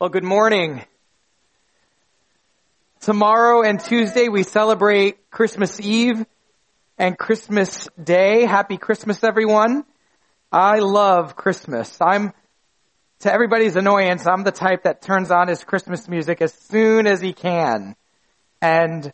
Well, 0.00 0.10
good 0.10 0.24
morning. 0.24 0.84
Tomorrow 3.02 3.62
and 3.62 3.78
Tuesday 3.78 4.28
we 4.28 4.42
celebrate 4.42 5.30
Christmas 5.30 5.80
Eve 5.80 6.26
and 6.98 7.16
Christmas 7.16 7.88
Day. 8.02 8.44
Happy 8.44 8.76
Christmas, 8.76 9.22
everyone. 9.22 9.84
I 10.50 10.80
love 10.80 11.36
Christmas. 11.36 11.96
I'm, 12.00 12.32
to 13.20 13.32
everybody's 13.32 13.76
annoyance, 13.76 14.26
I'm 14.26 14.42
the 14.42 14.50
type 14.50 14.82
that 14.82 15.00
turns 15.00 15.30
on 15.30 15.46
his 15.46 15.62
Christmas 15.62 16.08
music 16.08 16.42
as 16.42 16.52
soon 16.52 17.06
as 17.06 17.20
he 17.20 17.32
can. 17.32 17.94
And 18.60 19.12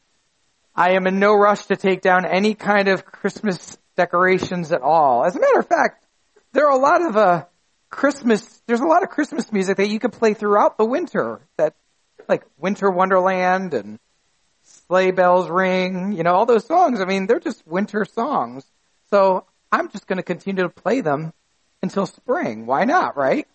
I 0.74 0.92
am 0.92 1.06
in 1.06 1.18
no 1.18 1.34
rush 1.34 1.66
to 1.66 1.76
take 1.76 2.00
down 2.00 2.24
any 2.24 2.54
kind 2.54 2.88
of 2.88 3.04
Christmas 3.04 3.76
decorations 3.96 4.72
at 4.72 4.80
all. 4.80 5.26
As 5.26 5.36
a 5.36 5.40
matter 5.40 5.58
of 5.58 5.68
fact, 5.68 6.06
there 6.54 6.66
are 6.66 6.72
a 6.72 6.80
lot 6.80 7.02
of, 7.02 7.16
uh, 7.18 7.44
Christmas, 7.91 8.62
there's 8.66 8.80
a 8.80 8.86
lot 8.86 9.02
of 9.02 9.11
Christmas 9.11 9.52
music 9.52 9.77
that 9.79 9.88
you 9.88 9.98
can 9.98 10.11
play 10.11 10.34
throughout 10.34 10.79
the 10.79 10.84
winter 10.84 11.41
that, 11.56 11.75
like 12.28 12.45
Winter 12.59 12.88
Wonderland 12.91 13.74
and 13.74 13.98
Sleigh 14.62 15.10
Bells 15.10 15.51
Ring, 15.51 16.12
you 16.12 16.23
know, 16.23 16.34
all 16.34 16.47
those 16.47 16.64
songs. 16.64 17.00
I 17.00 17.05
mean, 17.05 17.27
they're 17.27 17.41
just 17.41 17.66
winter 17.66 18.05
songs. 18.05 18.64
So 19.11 19.45
I'm 19.73 19.91
just 19.91 20.06
going 20.06 20.19
to 20.19 20.23
continue 20.23 20.62
to 20.62 20.69
play 20.69 21.00
them 21.00 21.33
until 21.83 22.06
spring. 22.06 22.66
Why 22.66 22.84
not, 22.84 23.16
right? 23.16 23.47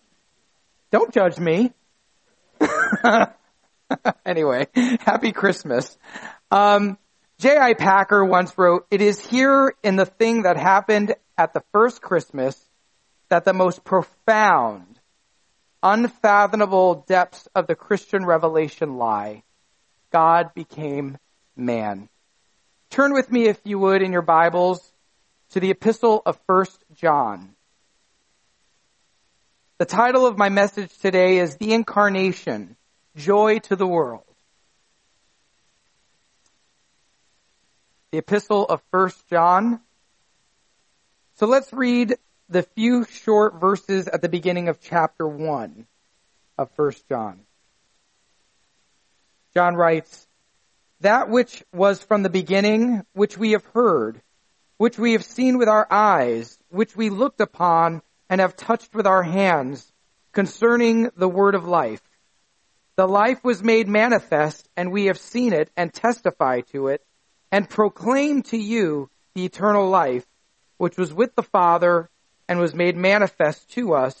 Don't 0.90 1.12
judge 1.12 1.38
me. 1.38 1.72
anyway, 4.26 4.66
happy 5.00 5.32
Christmas. 5.32 5.96
Um, 6.50 6.98
J.I. 7.38 7.74
Packer 7.74 8.24
once 8.24 8.56
wrote, 8.56 8.86
It 8.90 9.00
is 9.00 9.18
here 9.20 9.74
in 9.82 9.96
the 9.96 10.06
thing 10.06 10.42
that 10.42 10.56
happened 10.56 11.14
at 11.38 11.54
the 11.54 11.62
first 11.72 12.00
Christmas 12.00 12.65
that 13.28 13.44
the 13.44 13.52
most 13.52 13.84
profound, 13.84 14.98
unfathomable 15.82 17.04
depths 17.06 17.48
of 17.54 17.66
the 17.66 17.74
Christian 17.74 18.24
revelation 18.24 18.96
lie. 18.96 19.42
God 20.12 20.54
became 20.54 21.18
man. 21.56 22.08
Turn 22.90 23.12
with 23.12 23.30
me, 23.30 23.46
if 23.46 23.60
you 23.64 23.78
would, 23.78 24.02
in 24.02 24.12
your 24.12 24.22
Bibles 24.22 24.92
to 25.50 25.60
the 25.60 25.70
epistle 25.70 26.22
of 26.24 26.38
1 26.46 26.66
John. 26.94 27.54
The 29.78 29.84
title 29.84 30.26
of 30.26 30.38
my 30.38 30.48
message 30.48 30.96
today 30.98 31.38
is 31.38 31.56
The 31.56 31.74
Incarnation, 31.74 32.76
Joy 33.16 33.58
to 33.60 33.76
the 33.76 33.86
World. 33.86 34.22
The 38.12 38.18
epistle 38.18 38.64
of 38.64 38.80
1 38.90 39.10
John. 39.28 39.80
So 41.34 41.46
let's 41.46 41.72
read 41.72 42.16
the 42.48 42.62
few 42.62 43.04
short 43.04 43.60
verses 43.60 44.06
at 44.06 44.22
the 44.22 44.28
beginning 44.28 44.68
of 44.68 44.80
chapter 44.80 45.26
1 45.26 45.86
of 46.58 46.70
1 46.76 46.92
John. 47.08 47.40
John 49.54 49.74
writes, 49.74 50.26
That 51.00 51.28
which 51.28 51.64
was 51.72 52.02
from 52.02 52.22
the 52.22 52.30
beginning, 52.30 53.04
which 53.14 53.36
we 53.36 53.52
have 53.52 53.64
heard, 53.66 54.20
which 54.76 54.98
we 54.98 55.12
have 55.12 55.24
seen 55.24 55.58
with 55.58 55.68
our 55.68 55.86
eyes, 55.90 56.58
which 56.68 56.94
we 56.94 57.10
looked 57.10 57.40
upon 57.40 58.02
and 58.28 58.40
have 58.40 58.56
touched 58.56 58.94
with 58.94 59.06
our 59.06 59.22
hands, 59.22 59.92
concerning 60.32 61.10
the 61.16 61.28
word 61.28 61.54
of 61.54 61.66
life. 61.66 62.02
The 62.96 63.08
life 63.08 63.42
was 63.42 63.62
made 63.62 63.88
manifest, 63.88 64.68
and 64.76 64.92
we 64.92 65.06
have 65.06 65.18
seen 65.18 65.52
it 65.52 65.70
and 65.76 65.92
testify 65.92 66.60
to 66.72 66.88
it, 66.88 67.04
and 67.50 67.68
proclaim 67.68 68.42
to 68.44 68.56
you 68.56 69.10
the 69.34 69.44
eternal 69.44 69.88
life, 69.88 70.26
which 70.76 70.96
was 70.96 71.12
with 71.12 71.34
the 71.34 71.42
Father 71.42 72.10
and 72.48 72.58
was 72.58 72.74
made 72.74 72.96
manifest 72.96 73.70
to 73.70 73.94
us. 73.94 74.20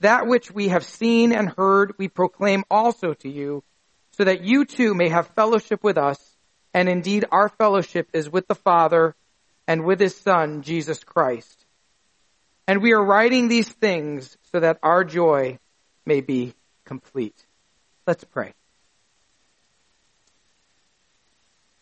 That 0.00 0.26
which 0.26 0.50
we 0.50 0.68
have 0.68 0.84
seen 0.84 1.32
and 1.32 1.48
heard, 1.48 1.94
we 1.98 2.08
proclaim 2.08 2.64
also 2.70 3.14
to 3.14 3.28
you, 3.28 3.62
so 4.12 4.24
that 4.24 4.42
you 4.42 4.64
too 4.64 4.94
may 4.94 5.08
have 5.08 5.28
fellowship 5.28 5.82
with 5.84 5.98
us. 5.98 6.18
And 6.72 6.88
indeed, 6.88 7.24
our 7.30 7.48
fellowship 7.48 8.08
is 8.12 8.30
with 8.30 8.46
the 8.46 8.54
Father 8.54 9.14
and 9.66 9.84
with 9.84 10.00
His 10.00 10.16
Son, 10.16 10.62
Jesus 10.62 11.04
Christ. 11.04 11.66
And 12.66 12.82
we 12.82 12.92
are 12.92 13.04
writing 13.04 13.48
these 13.48 13.68
things 13.68 14.36
so 14.52 14.60
that 14.60 14.78
our 14.82 15.02
joy 15.04 15.58
may 16.06 16.20
be 16.20 16.54
complete. 16.84 17.44
Let's 18.06 18.24
pray. 18.24 18.54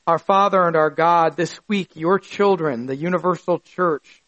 Our 0.06 0.18
Father 0.18 0.66
and 0.66 0.76
our 0.76 0.88
God, 0.88 1.36
this 1.36 1.60
week, 1.68 1.94
your 1.94 2.18
children, 2.18 2.86
the 2.86 2.96
universal 2.96 3.58
church, 3.58 4.22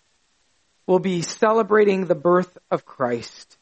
will 0.86 0.98
be 0.98 1.22
celebrating 1.22 2.06
the 2.06 2.14
birth 2.14 2.56
of 2.70 2.84
Christ. 2.84 3.56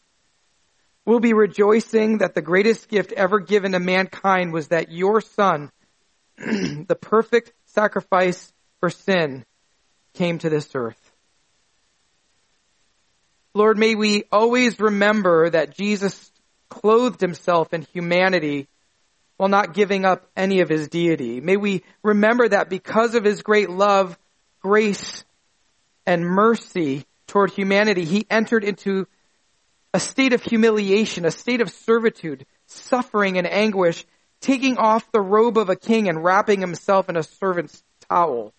We'll 1.05 1.21
be 1.21 1.33
rejoicing 1.33 2.19
that 2.19 2.35
the 2.35 2.43
greatest 2.43 2.89
gift 2.89 3.13
ever 3.13 3.41
given 3.41 3.73
to 3.73 3.81
mankind 3.81 4.53
was 4.53 4.69
that 4.69 4.93
your 4.93 5.21
son, 5.21 5.71
the 6.37 6.99
perfect 7.01 7.53
sacrifice 7.67 8.53
for 8.81 8.91
sin, 8.91 9.45
came 10.15 10.39
to 10.39 10.51
this 10.51 10.69
earth. 10.75 11.13
Lord, 13.55 13.79
may 13.79 13.95
we 13.95 14.25
always 14.31 14.79
remember 14.79 15.51
that 15.51 15.75
Jesus 15.75 16.31
clothed 16.69 17.21
himself 17.21 17.73
in 17.73 17.83
humanity 17.83 18.69
while 19.39 19.49
not 19.49 19.73
giving 19.73 20.05
up 20.05 20.29
any 20.37 20.61
of 20.61 20.69
his 20.69 20.89
deity. 20.89 21.41
May 21.41 21.57
we 21.57 21.83
remember 22.03 22.49
that 22.49 22.69
because 22.69 23.15
of 23.15 23.25
his 23.25 23.43
great 23.43 23.71
love, 23.71 24.19
grace, 24.61 25.25
and 26.09 26.25
mercy, 26.25 27.05
toward 27.27 27.51
humanity, 27.51 28.03
he 28.07 28.27
entered 28.31 28.65
into 28.65 29.07
a 29.93 30.01
state 30.01 30.33
of 30.33 30.43
humiliation, 30.43 31.27
a 31.27 31.31
state 31.31 31.61
of 31.61 31.69
servitude, 31.69 32.47
suffering 32.65 33.37
and 33.37 33.47
anguish, 33.47 34.07
taking 34.41 34.79
off 34.79 35.13
the 35.13 35.21
robe 35.21 35.59
of 35.59 35.69
a 35.69 35.77
king 35.77 36.09
and 36.09 36.25
wrapping 36.25 36.63
himself 36.63 37.11
in 37.11 37.19
a 37.19 37.23
servant's 37.23 37.85
towel. 38.09 38.55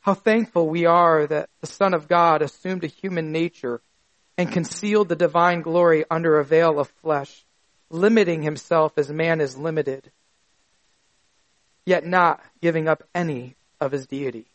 How 0.00 0.14
thankful 0.14 0.68
we 0.68 0.84
are 0.84 1.28
that 1.28 1.48
the 1.60 1.68
Son 1.68 1.94
of 1.94 2.08
God 2.08 2.42
assumed 2.42 2.82
a 2.82 2.88
human 2.88 3.30
nature 3.30 3.80
and 4.36 4.50
concealed 4.50 5.08
the 5.08 5.14
divine 5.14 5.62
glory 5.62 6.06
under 6.10 6.40
a 6.40 6.44
veil 6.44 6.80
of 6.80 6.88
flesh, 7.02 7.46
limiting 7.88 8.42
himself 8.42 8.98
as 8.98 9.10
man 9.10 9.40
is 9.40 9.56
limited, 9.56 10.10
yet 11.86 12.04
not 12.04 12.40
giving 12.60 12.88
up 12.88 13.04
any 13.14 13.54
of 13.80 13.92
his 13.92 14.08
deity. 14.08 14.48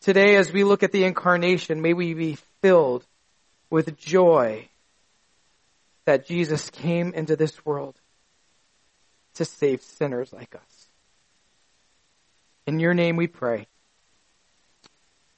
Today, 0.00 0.36
as 0.36 0.50
we 0.50 0.64
look 0.64 0.82
at 0.82 0.92
the 0.92 1.04
incarnation, 1.04 1.82
may 1.82 1.92
we 1.92 2.14
be 2.14 2.38
filled 2.62 3.06
with 3.68 3.98
joy 3.98 4.68
that 6.06 6.26
Jesus 6.26 6.70
came 6.70 7.12
into 7.12 7.36
this 7.36 7.64
world 7.66 8.00
to 9.34 9.44
save 9.44 9.82
sinners 9.82 10.32
like 10.32 10.54
us. 10.54 10.88
In 12.66 12.80
your 12.80 12.94
name 12.94 13.16
we 13.16 13.26
pray. 13.26 13.66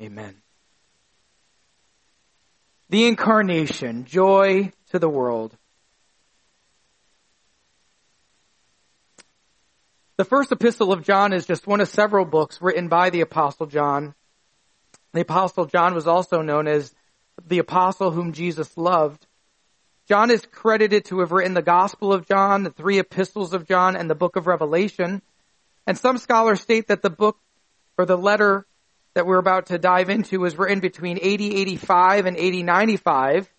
Amen. 0.01 0.37
The 2.89 3.07
incarnation, 3.07 4.05
joy 4.05 4.73
to 4.91 4.99
the 4.99 5.09
world. 5.09 5.57
The 10.19 10.25
first 10.25 10.53
epistle 10.53 10.93
of 10.93 11.03
John 11.03 11.33
is 11.33 11.47
just 11.47 11.67
one 11.67 11.81
of 11.81 11.89
several 11.89 12.25
books 12.25 12.61
written 12.61 12.89
by 12.89 13.11
the 13.11 13.23
apostle 13.23 13.67
John 13.67 14.15
the 15.13 15.21
apostle 15.21 15.67
John 15.67 15.95
was 15.95 16.07
also 16.07 16.43
known 16.43 16.67
as 16.67 16.95
the 17.47 17.59
apostle 17.59 18.11
whom 18.11 18.33
Jesus 18.33 18.77
loved. 18.77 19.27
John 20.09 20.31
is 20.31 20.45
credited 20.51 21.05
to 21.07 21.21
have 21.21 21.33
written 21.33 21.55
the 21.55 21.63
Gospel 21.63 22.13
of 22.13 22.27
John, 22.27 22.65
the 22.65 22.71
three 22.71 22.99
epistles 22.99 23.53
of 23.53 23.67
John, 23.67 23.97
and 23.97 24.11
the 24.11 24.15
book 24.15 24.37
of 24.37 24.47
Revelation. 24.47 25.23
And 25.87 25.97
some 25.97 26.19
scholars 26.19 26.61
state 26.61 26.89
that 26.89 27.03
the 27.03 27.11
book 27.11 27.39
or 27.97 28.05
the 28.05 28.17
letter 28.17 28.67
that 29.15 29.27
we're 29.27 29.39
about 29.39 29.67
to 29.67 29.79
dive 29.79 30.09
into 30.09 30.41
was 30.41 30.59
written 30.59 30.81
between 30.81 31.19
8085 31.19 32.27
and 32.27 32.37
8095. 32.37 33.51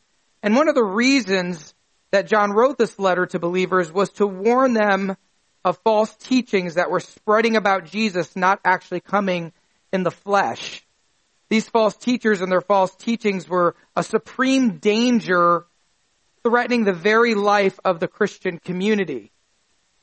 And 0.41 0.55
one 0.55 0.67
of 0.67 0.75
the 0.75 0.83
reasons 0.83 1.73
that 2.11 2.27
John 2.27 2.51
wrote 2.51 2.77
this 2.77 2.99
letter 2.99 3.25
to 3.27 3.39
believers 3.39 3.91
was 3.91 4.09
to 4.13 4.27
warn 4.27 4.73
them 4.73 5.15
of 5.63 5.77
false 5.83 6.13
teachings 6.15 6.75
that 6.75 6.91
were 6.91 6.99
spreading 6.99 7.55
about 7.55 7.85
Jesus 7.85 8.35
not 8.35 8.59
actually 8.65 8.99
coming 8.99 9.53
in 9.91 10.03
the 10.03 10.11
flesh. 10.11 10.83
These 11.53 11.69
false 11.69 11.95
teachers 11.95 12.41
and 12.41 12.51
their 12.51 12.61
false 12.61 12.95
teachings 12.95 13.47
were 13.47 13.75
a 13.95 14.01
supreme 14.01 14.79
danger 14.79 15.67
threatening 16.41 16.83
the 16.83 16.93
very 16.93 17.35
life 17.35 17.79
of 17.85 17.99
the 17.99 18.07
Christian 18.07 18.57
community. 18.57 19.31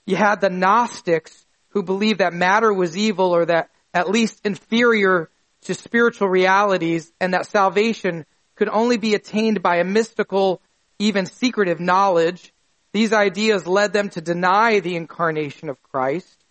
You 0.06 0.14
had 0.14 0.40
the 0.40 0.48
Gnostics 0.48 1.44
who 1.70 1.82
believed 1.82 2.20
that 2.20 2.32
matter 2.32 2.72
was 2.72 2.96
evil 2.96 3.34
or 3.34 3.46
that 3.46 3.70
at 3.92 4.08
least 4.08 4.46
inferior 4.46 5.28
to 5.62 5.74
spiritual 5.74 6.28
realities 6.28 7.12
and 7.20 7.34
that 7.34 7.46
salvation 7.46 8.26
could 8.54 8.68
only 8.68 8.96
be 8.96 9.16
attained 9.16 9.60
by 9.60 9.78
a 9.78 9.84
mystical, 9.84 10.62
even 11.00 11.26
secretive 11.26 11.80
knowledge. 11.80 12.54
These 12.92 13.12
ideas 13.12 13.66
led 13.66 13.92
them 13.92 14.10
to 14.10 14.20
deny 14.20 14.78
the 14.78 14.94
incarnation 14.94 15.68
of 15.68 15.82
Christ. 15.82 16.44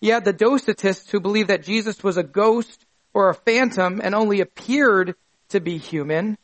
You 0.00 0.14
had 0.14 0.24
the 0.24 0.32
Docetists 0.32 1.10
who 1.10 1.20
believed 1.20 1.50
that 1.50 1.62
Jesus 1.62 2.02
was 2.02 2.16
a 2.16 2.22
ghost 2.22 2.83
or 3.14 3.30
a 3.30 3.34
phantom 3.34 4.00
and 4.02 4.14
only 4.14 4.40
appeared 4.40 5.14
to 5.50 5.60
be 5.60 5.78
human. 5.78 6.36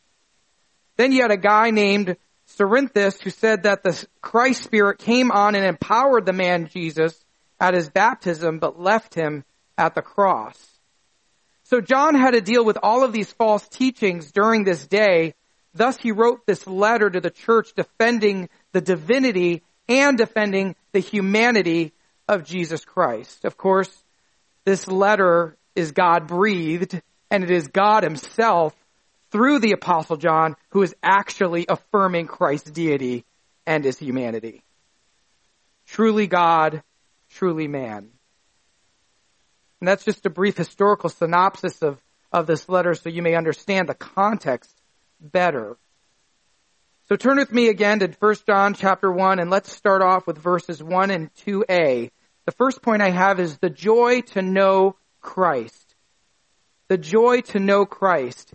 Then 0.96 1.12
you 1.12 1.22
had 1.22 1.32
a 1.32 1.36
guy 1.36 1.70
named 1.70 2.16
Cerinthus 2.46 3.20
who 3.20 3.30
said 3.30 3.64
that 3.64 3.82
the 3.82 4.06
Christ 4.20 4.64
Spirit 4.64 4.98
came 4.98 5.30
on 5.30 5.54
and 5.54 5.64
empowered 5.64 6.26
the 6.26 6.32
man 6.32 6.68
Jesus 6.68 7.24
at 7.58 7.74
his 7.74 7.90
baptism, 7.90 8.58
but 8.58 8.80
left 8.80 9.14
him 9.14 9.44
at 9.76 9.94
the 9.94 10.02
cross. 10.02 10.58
So 11.64 11.80
John 11.80 12.14
had 12.14 12.32
to 12.32 12.40
deal 12.40 12.64
with 12.64 12.78
all 12.82 13.04
of 13.04 13.12
these 13.12 13.32
false 13.32 13.66
teachings 13.68 14.32
during 14.32 14.64
this 14.64 14.86
day. 14.86 15.34
Thus 15.74 15.96
he 15.96 16.10
wrote 16.10 16.46
this 16.46 16.66
letter 16.66 17.08
to 17.08 17.20
the 17.20 17.30
church 17.30 17.72
defending 17.76 18.48
the 18.72 18.80
divinity 18.80 19.62
and 19.88 20.18
defending 20.18 20.74
the 20.92 20.98
humanity 20.98 21.92
of 22.26 22.44
Jesus 22.44 22.84
Christ. 22.84 23.44
Of 23.44 23.56
course, 23.56 23.90
this 24.64 24.88
letter 24.88 25.56
is 25.80 25.92
God 25.92 26.26
breathed 26.26 27.00
and 27.30 27.42
it 27.42 27.50
is 27.50 27.68
God 27.68 28.04
himself 28.04 28.74
through 29.30 29.58
the 29.60 29.72
apostle 29.72 30.16
John 30.16 30.56
who 30.70 30.82
is 30.82 30.94
actually 31.02 31.66
affirming 31.68 32.26
Christ's 32.26 32.70
deity 32.70 33.24
and 33.66 33.84
his 33.84 33.98
humanity. 33.98 34.62
Truly 35.86 36.26
God, 36.26 36.82
truly 37.30 37.68
man. 37.68 38.10
And 39.80 39.88
that's 39.88 40.04
just 40.04 40.26
a 40.26 40.30
brief 40.30 40.56
historical 40.56 41.08
synopsis 41.08 41.82
of, 41.82 41.98
of 42.32 42.46
this 42.46 42.68
letter 42.68 42.94
so 42.94 43.08
you 43.08 43.22
may 43.22 43.34
understand 43.34 43.88
the 43.88 43.94
context 43.94 44.76
better. 45.20 45.76
So 47.08 47.16
turn 47.16 47.38
with 47.38 47.52
me 47.52 47.68
again 47.68 47.98
to 48.00 48.08
1 48.08 48.34
John 48.46 48.74
chapter 48.74 49.10
1 49.10 49.40
and 49.40 49.50
let's 49.50 49.74
start 49.74 50.02
off 50.02 50.26
with 50.26 50.38
verses 50.38 50.82
1 50.82 51.10
and 51.10 51.34
2a. 51.46 52.10
The 52.46 52.52
first 52.52 52.82
point 52.82 53.02
I 53.02 53.10
have 53.10 53.40
is 53.40 53.58
the 53.58 53.70
joy 53.70 54.20
to 54.32 54.42
know 54.42 54.96
Christ. 55.20 55.94
The 56.88 56.98
joy 56.98 57.42
to 57.42 57.58
know 57.58 57.86
Christ. 57.86 58.52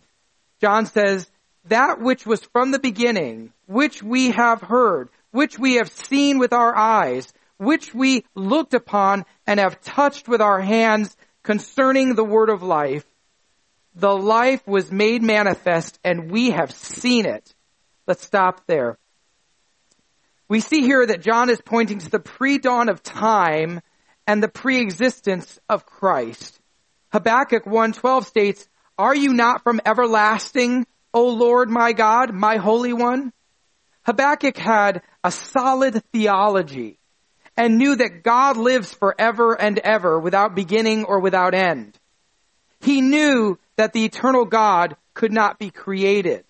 John 0.60 0.86
says, 0.86 1.30
that 1.68 2.00
which 2.00 2.26
was 2.26 2.44
from 2.44 2.72
the 2.72 2.80
beginning, 2.80 3.52
which 3.66 4.04
we 4.04 4.32
have 4.32 4.62
heard, 4.62 5.10
which 5.32 5.58
we 5.58 5.76
have 5.76 5.90
seen 5.90 6.38
with 6.38 6.54
our 6.54 6.76
eyes, 6.76 7.34
which 7.58 7.94
we 7.94 8.26
looked 8.36 8.74
upon 8.74 9.26
and 9.48 9.60
have 9.60 9.82
touched 9.82 10.28
with 10.28 10.42
our 10.42 10.62
hands 10.62 11.16
concerning 11.44 12.16
the 12.16 12.24
word 12.24 12.50
of 12.50 12.62
life. 12.62 13.06
The 13.96 14.16
life 14.16 14.66
was 14.68 14.92
made 14.92 15.24
manifest 15.24 16.00
and 16.04 16.30
we 16.30 16.52
have 16.52 16.72
seen 16.72 17.26
it. 17.26 17.54
Let's 18.08 18.26
stop 18.26 18.68
there. 18.68 18.98
We 20.48 20.60
see 20.60 20.82
here 20.82 21.06
that 21.06 21.22
John 21.22 21.50
is 21.50 21.62
pointing 21.62 22.00
to 22.00 22.10
the 22.10 22.20
pre-dawn 22.20 22.90
of 22.90 23.02
time 23.02 23.82
and 24.28 24.42
the 24.42 24.48
pre-existence 24.48 25.60
of 25.70 25.86
Christ. 25.86 26.60
Habakkuk 27.12 27.66
1:12 27.66 28.26
states, 28.26 28.68
"Are 28.98 29.16
you 29.16 29.34
not 29.34 29.64
from 29.64 29.82
everlasting, 29.86 30.86
O 31.14 31.30
Lord 31.30 31.70
my 31.70 31.94
God, 31.94 32.34
my 32.34 32.58
holy 32.58 32.94
one?" 32.94 33.32
Habakkuk 34.06 34.58
had 34.58 35.02
a 35.24 35.32
solid 35.32 36.04
theology 36.12 37.00
and 37.58 37.78
knew 37.78 37.96
that 37.96 38.24
God 38.24 38.58
lives 38.58 38.94
forever 38.94 39.54
and 39.60 39.80
ever 39.80 40.20
without 40.20 40.56
beginning 40.56 41.06
or 41.06 41.20
without 41.20 41.54
end. 41.54 41.98
He 42.82 43.02
knew 43.02 43.58
that 43.78 43.94
the 43.94 44.06
eternal 44.06 44.46
God 44.46 44.96
could 45.14 45.32
not 45.32 45.58
be 45.58 45.72
created. 45.72 46.46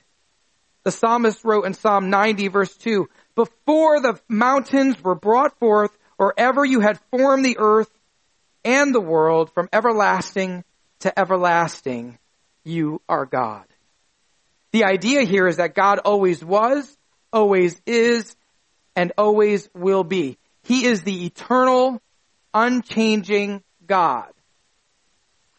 The 0.84 0.92
psalmist 0.92 1.44
wrote 1.44 1.66
in 1.66 1.74
Psalm 1.74 2.10
90 2.10 2.48
verse 2.48 2.76
2, 2.76 3.08
before 3.36 4.02
the 4.02 4.20
mountains 4.28 5.02
were 5.04 5.16
brought 5.16 5.58
forth, 5.60 5.96
or 6.18 6.34
ever 6.38 6.64
you 6.64 6.80
had 6.80 7.00
formed 7.12 7.44
the 7.44 7.58
earth 7.60 7.90
and 8.64 8.94
the 8.94 9.02
world 9.02 9.52
from 9.54 9.70
everlasting 9.72 10.64
to 11.00 11.18
everlasting, 11.20 12.18
you 12.64 13.02
are 13.08 13.26
God. 13.26 13.66
The 14.72 14.86
idea 14.86 15.24
here 15.24 15.48
is 15.48 15.58
that 15.58 15.76
God 15.76 16.00
always 16.00 16.44
was, 16.44 16.98
always 17.32 17.80
is, 17.86 18.36
and 18.96 19.12
always 19.18 19.70
will 19.74 20.04
be. 20.04 20.38
He 20.64 20.86
is 20.86 21.04
the 21.04 21.26
eternal, 21.26 22.02
unchanging 22.54 23.64
God. 23.86 24.32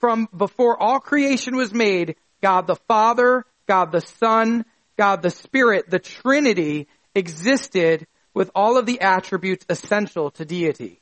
From 0.00 0.29
before 0.37 0.81
all 0.82 1.00
creation 1.00 1.56
was 1.56 1.73
made, 1.73 2.17
God 2.43 2.67
the 2.67 2.76
Father, 2.88 3.44
God 3.67 3.93
the 3.93 4.00
Son, 4.00 4.64
God 4.97 5.23
the 5.23 5.31
Spirit, 5.31 5.88
the 5.88 5.99
Trinity 5.99 6.88
existed 7.14 8.06
with 8.37 8.50
all 8.55 8.77
of 8.77 8.85
the 8.85 9.00
attributes 9.00 9.65
essential 9.71 10.31
to 10.31 10.44
deity. 10.44 11.00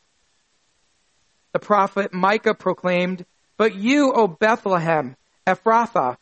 The 1.53 1.59
prophet 1.59 2.15
Micah 2.15 2.55
proclaimed, 2.55 3.27
But 3.57 3.75
you, 3.75 4.13
O 4.13 4.29
Bethlehem, 4.29 5.17
Ephrathah, 5.45 6.17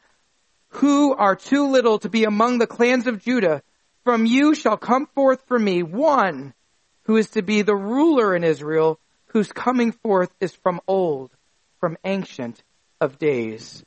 who 0.68 1.14
are 1.14 1.36
too 1.36 1.68
little 1.68 1.98
to 1.98 2.08
be 2.08 2.24
among 2.24 2.56
the 2.56 2.66
clans 2.66 3.06
of 3.06 3.22
Judah, 3.22 3.62
from 4.04 4.24
you 4.24 4.54
shall 4.54 4.78
come 4.78 5.06
forth 5.14 5.42
for 5.48 5.58
me 5.58 5.82
one 5.82 6.54
who 7.02 7.18
is 7.18 7.28
to 7.32 7.42
be 7.42 7.60
the 7.60 7.76
ruler 7.76 8.34
in 8.34 8.42
Israel, 8.42 8.98
whose 9.26 9.52
coming 9.52 9.92
forth 9.92 10.30
is 10.40 10.54
from 10.54 10.80
old, 10.88 11.30
from 11.78 11.98
ancient 12.06 12.62
of 13.02 13.18
days. 13.18 13.84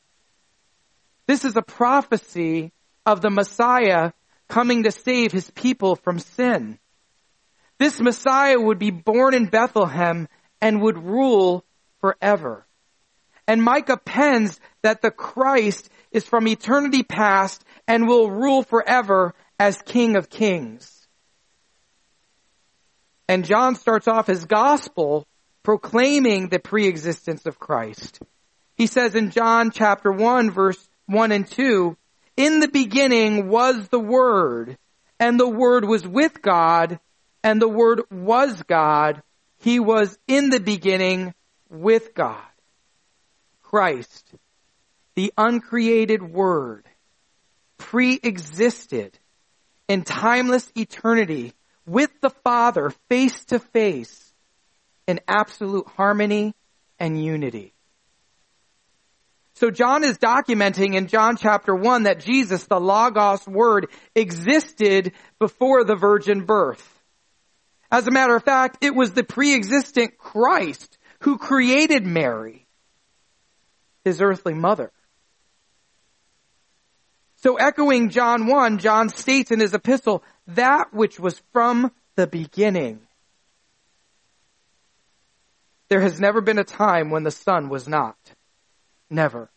This 1.26 1.44
is 1.44 1.56
a 1.56 1.64
prophecy 1.64 2.72
of 3.04 3.22
the 3.22 3.32
Messiah 3.32 4.12
coming 4.48 4.84
to 4.84 4.92
save 4.92 5.32
his 5.32 5.50
people 5.50 5.96
from 5.96 6.20
sin. 6.20 6.78
This 7.78 8.00
Messiah 8.00 8.60
would 8.60 8.80
be 8.80 8.92
born 8.92 9.34
in 9.34 9.48
Bethlehem 9.48 10.28
and 10.62 10.82
would 10.82 10.98
rule 10.98 11.64
forever. 12.00 12.66
And 13.48 13.62
Micah 13.62 13.98
pens 13.98 14.60
that 14.82 15.02
the 15.02 15.12
Christ 15.12 15.90
is 16.12 16.26
from 16.26 16.48
eternity 16.48 17.04
past 17.04 17.64
and 17.88 18.08
will 18.08 18.32
rule 18.32 18.64
forever 18.64 19.36
as 19.60 19.82
King 19.82 20.16
of 20.16 20.30
Kings. 20.30 21.08
And 23.28 23.46
John 23.46 23.76
starts 23.76 24.08
off 24.08 24.28
his 24.28 24.46
gospel 24.46 25.28
proclaiming 25.64 26.50
the 26.50 26.60
preexistence 26.60 27.46
of 27.46 27.60
Christ. 27.60 28.20
He 28.76 28.88
says 28.88 29.16
in 29.16 29.32
John 29.32 29.72
chapter 29.72 30.12
1 30.12 30.52
verse 30.52 30.88
1 31.08 31.32
and 31.32 31.48
2, 31.48 31.98
in 32.38 32.60
the 32.60 32.68
beginning 32.68 33.48
was 33.48 33.88
the 33.88 34.00
Word, 34.00 34.78
and 35.20 35.40
the 35.40 35.50
Word 35.50 35.86
was 35.86 36.06
with 36.06 36.42
God, 36.42 37.00
and 37.46 37.62
the 37.62 37.70
Word 37.70 38.02
was 38.10 38.64
God. 38.64 39.22
He 39.60 39.80
was 39.80 40.18
in 40.28 40.50
the 40.50 40.60
beginning 40.60 41.36
with 41.70 42.16
God. 42.16 42.42
Christ, 43.62 44.34
the 45.14 45.32
uncreated 45.38 46.24
Word, 46.24 46.86
pre-existed 47.78 49.20
in 49.88 50.02
timeless 50.02 50.70
eternity 50.76 51.54
with 51.86 52.10
the 52.20 52.32
Father 52.32 52.92
face 53.10 53.46
to 53.46 53.60
face 53.60 54.34
in 55.08 55.20
absolute 55.28 55.86
harmony 55.86 56.56
and 57.00 57.24
unity. 57.24 57.76
So 59.54 59.70
John 59.70 60.04
is 60.04 60.18
documenting 60.18 60.96
in 60.96 61.06
John 61.06 61.38
chapter 61.38 61.76
1 61.76 62.04
that 62.04 62.22
Jesus, 62.22 62.64
the 62.64 62.80
Logos 62.80 63.46
Word, 63.48 63.88
existed 64.16 65.12
before 65.38 65.84
the 65.84 65.96
virgin 65.96 66.46
birth. 66.46 66.95
As 67.96 68.06
a 68.08 68.12
matter 68.12 68.36
of 68.36 68.44
fact, 68.44 68.80
it 68.82 68.94
was 68.94 69.14
the 69.14 69.24
pre-existent 69.24 70.18
Christ 70.18 70.98
who 71.22 71.38
created 71.38 72.06
Mary, 72.06 72.68
his 74.04 74.22
earthly 74.22 74.54
mother. 74.54 74.92
So 77.38 77.56
echoing 77.56 78.10
John 78.10 78.48
1, 78.48 78.80
John 78.80 79.08
states 79.08 79.50
in 79.50 79.62
his 79.62 79.74
epistle, 79.74 80.26
that 80.48 80.94
which 80.94 81.22
was 81.22 81.42
from 81.54 81.90
the 82.18 82.28
beginning. 82.28 83.00
There 85.88 86.02
has 86.02 86.20
never 86.20 86.42
been 86.42 86.60
a 86.60 86.66
time 86.66 87.12
when 87.12 87.24
the 87.24 87.32
Son 87.32 87.70
was 87.70 87.88
not. 87.88 88.18
Never. 89.10 89.50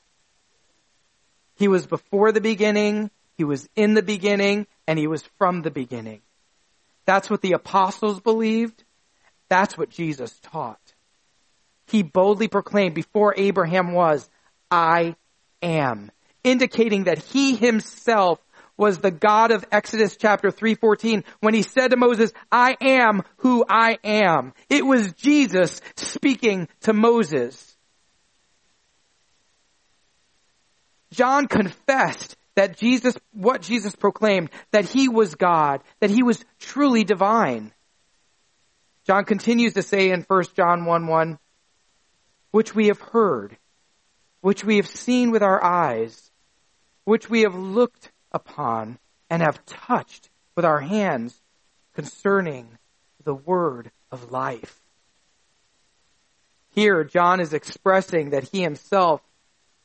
He 1.57 1.67
was 1.67 1.89
before 1.89 2.31
the 2.31 2.41
beginning, 2.41 3.11
He 3.37 3.43
was 3.43 3.69
in 3.75 3.95
the 3.95 4.03
beginning, 4.03 4.69
and 4.87 4.97
He 4.97 5.09
was 5.09 5.25
from 5.39 5.63
the 5.63 5.73
beginning. 5.73 6.21
That's 7.09 7.31
what 7.31 7.41
the 7.41 7.53
apostles 7.53 8.21
believed. 8.21 8.85
That's 9.49 9.79
what 9.79 9.89
Jesus 9.89 10.39
taught. 10.43 10.93
He 11.87 12.03
boldly 12.03 12.49
proclaimed 12.49 12.95
before 12.95 13.33
Abraham 13.35 13.93
was, 13.93 14.29
I 14.71 15.17
am, 15.63 16.11
indicating 16.45 17.05
that 17.05 17.17
He 17.17 17.57
Himself 17.57 18.41
was 18.77 18.99
the 18.99 19.11
God 19.11 19.53
of 19.53 19.65
Exodus 19.73 20.19
chapter 20.19 20.51
3:14 20.51 21.25
when 21.41 21.55
he 21.55 21.63
said 21.63 21.93
to 21.93 21.97
Moses, 21.97 22.31
"I 22.53 22.77
am 22.79 23.23
who 23.39 23.65
I 23.67 23.97
am." 24.05 24.53
It 24.69 24.85
was 24.85 25.15
Jesus 25.15 25.81
speaking 25.97 26.69
to 26.83 26.93
Moses. 26.93 27.75
John 31.11 31.49
confessed 31.49 32.37
that 32.59 32.77
Jesus, 32.77 33.17
what 33.33 33.63
Jesus 33.63 33.95
proclaimed, 33.95 34.51
that 34.73 34.85
he 34.85 35.09
was 35.09 35.37
God, 35.37 35.81
that 36.01 36.11
he 36.11 36.25
was 36.25 36.45
truly 36.59 37.05
divine. 37.05 37.73
John 39.07 39.25
continues 39.25 39.75
to 39.75 39.83
say 39.83 40.11
in 40.11 40.23
1 40.23 40.45
John 40.57 40.85
1 40.85 41.07
1, 41.07 41.39
which 42.51 42.75
we 42.75 42.89
have 42.89 43.01
heard, 43.01 43.57
which 44.41 44.65
we 44.65 44.79
have 44.79 44.89
seen 44.89 45.31
with 45.31 45.41
our 45.41 45.63
eyes, 45.63 46.33
which 47.05 47.31
we 47.31 47.43
have 47.43 47.55
looked 47.55 48.11
upon 48.33 48.99
and 49.31 49.41
have 49.41 49.65
touched 49.65 50.29
with 50.57 50.65
our 50.65 50.81
hands 50.81 51.41
concerning 51.95 52.77
the 53.23 53.35
word 53.35 53.93
of 54.11 54.33
life. 54.33 54.81
Here, 56.71 57.05
John 57.05 57.39
is 57.39 57.53
expressing 57.53 58.31
that 58.31 58.49
he 58.49 58.63
himself 58.63 59.21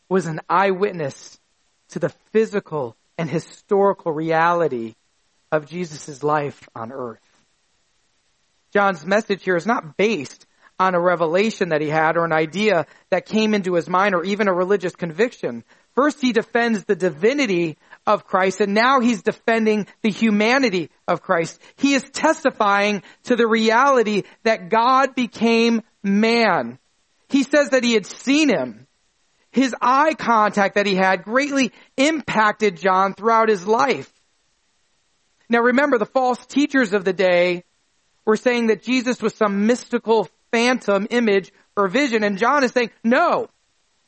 was 0.09 0.25
an 0.25 0.41
eyewitness 0.49 1.39
to 1.89 1.99
the 1.99 2.09
physical 2.31 2.95
and 3.17 3.29
historical 3.29 4.11
reality 4.11 4.95
of 5.51 5.67
Jesus' 5.67 6.23
life 6.23 6.67
on 6.75 6.91
earth. 6.91 7.19
John's 8.73 9.05
message 9.05 9.43
here 9.43 9.55
is 9.55 9.67
not 9.67 9.97
based 9.97 10.47
on 10.79 10.95
a 10.95 10.99
revelation 10.99 11.69
that 11.69 11.81
he 11.81 11.89
had 11.89 12.17
or 12.17 12.25
an 12.25 12.33
idea 12.33 12.87
that 13.11 13.27
came 13.27 13.53
into 13.53 13.75
his 13.75 13.87
mind 13.87 14.15
or 14.15 14.23
even 14.23 14.47
a 14.47 14.53
religious 14.53 14.95
conviction. 14.95 15.63
First 15.93 16.19
he 16.19 16.33
defends 16.33 16.83
the 16.83 16.95
divinity 16.95 17.77
of 18.07 18.25
Christ 18.25 18.61
and 18.61 18.73
now 18.73 18.99
he's 18.99 19.21
defending 19.21 19.85
the 20.01 20.09
humanity 20.09 20.89
of 21.07 21.21
Christ. 21.21 21.61
He 21.75 21.93
is 21.93 22.03
testifying 22.03 23.03
to 23.25 23.35
the 23.35 23.47
reality 23.47 24.23
that 24.43 24.69
God 24.69 25.13
became 25.13 25.83
man. 26.01 26.79
He 27.29 27.43
says 27.43 27.69
that 27.69 27.83
he 27.83 27.93
had 27.93 28.07
seen 28.07 28.49
him. 28.49 28.87
His 29.53 29.75
eye 29.79 30.15
contact 30.15 30.75
that 30.75 30.87
he 30.87 30.95
had 30.95 31.23
greatly 31.23 31.71
impacted 31.95 32.75
John 32.75 33.13
throughout 33.13 33.49
his 33.49 33.67
life. 33.67 34.11
Now 35.47 35.59
remember, 35.59 35.99
the 35.99 36.07
false 36.07 36.43
teachers 36.47 36.91
of 36.91 37.05
the 37.05 37.13
day 37.13 37.63
were 38.25 38.35
saying 38.35 38.67
that 38.67 38.81
Jesus 38.81 39.21
was 39.21 39.35
some 39.35 39.67
mystical 39.67 40.27
phantom 40.51 41.07
image 41.11 41.51
or 41.77 41.87
vision, 41.87 42.23
and 42.23 42.39
John 42.39 42.63
is 42.63 42.71
saying, 42.71 42.89
no, 43.03 43.47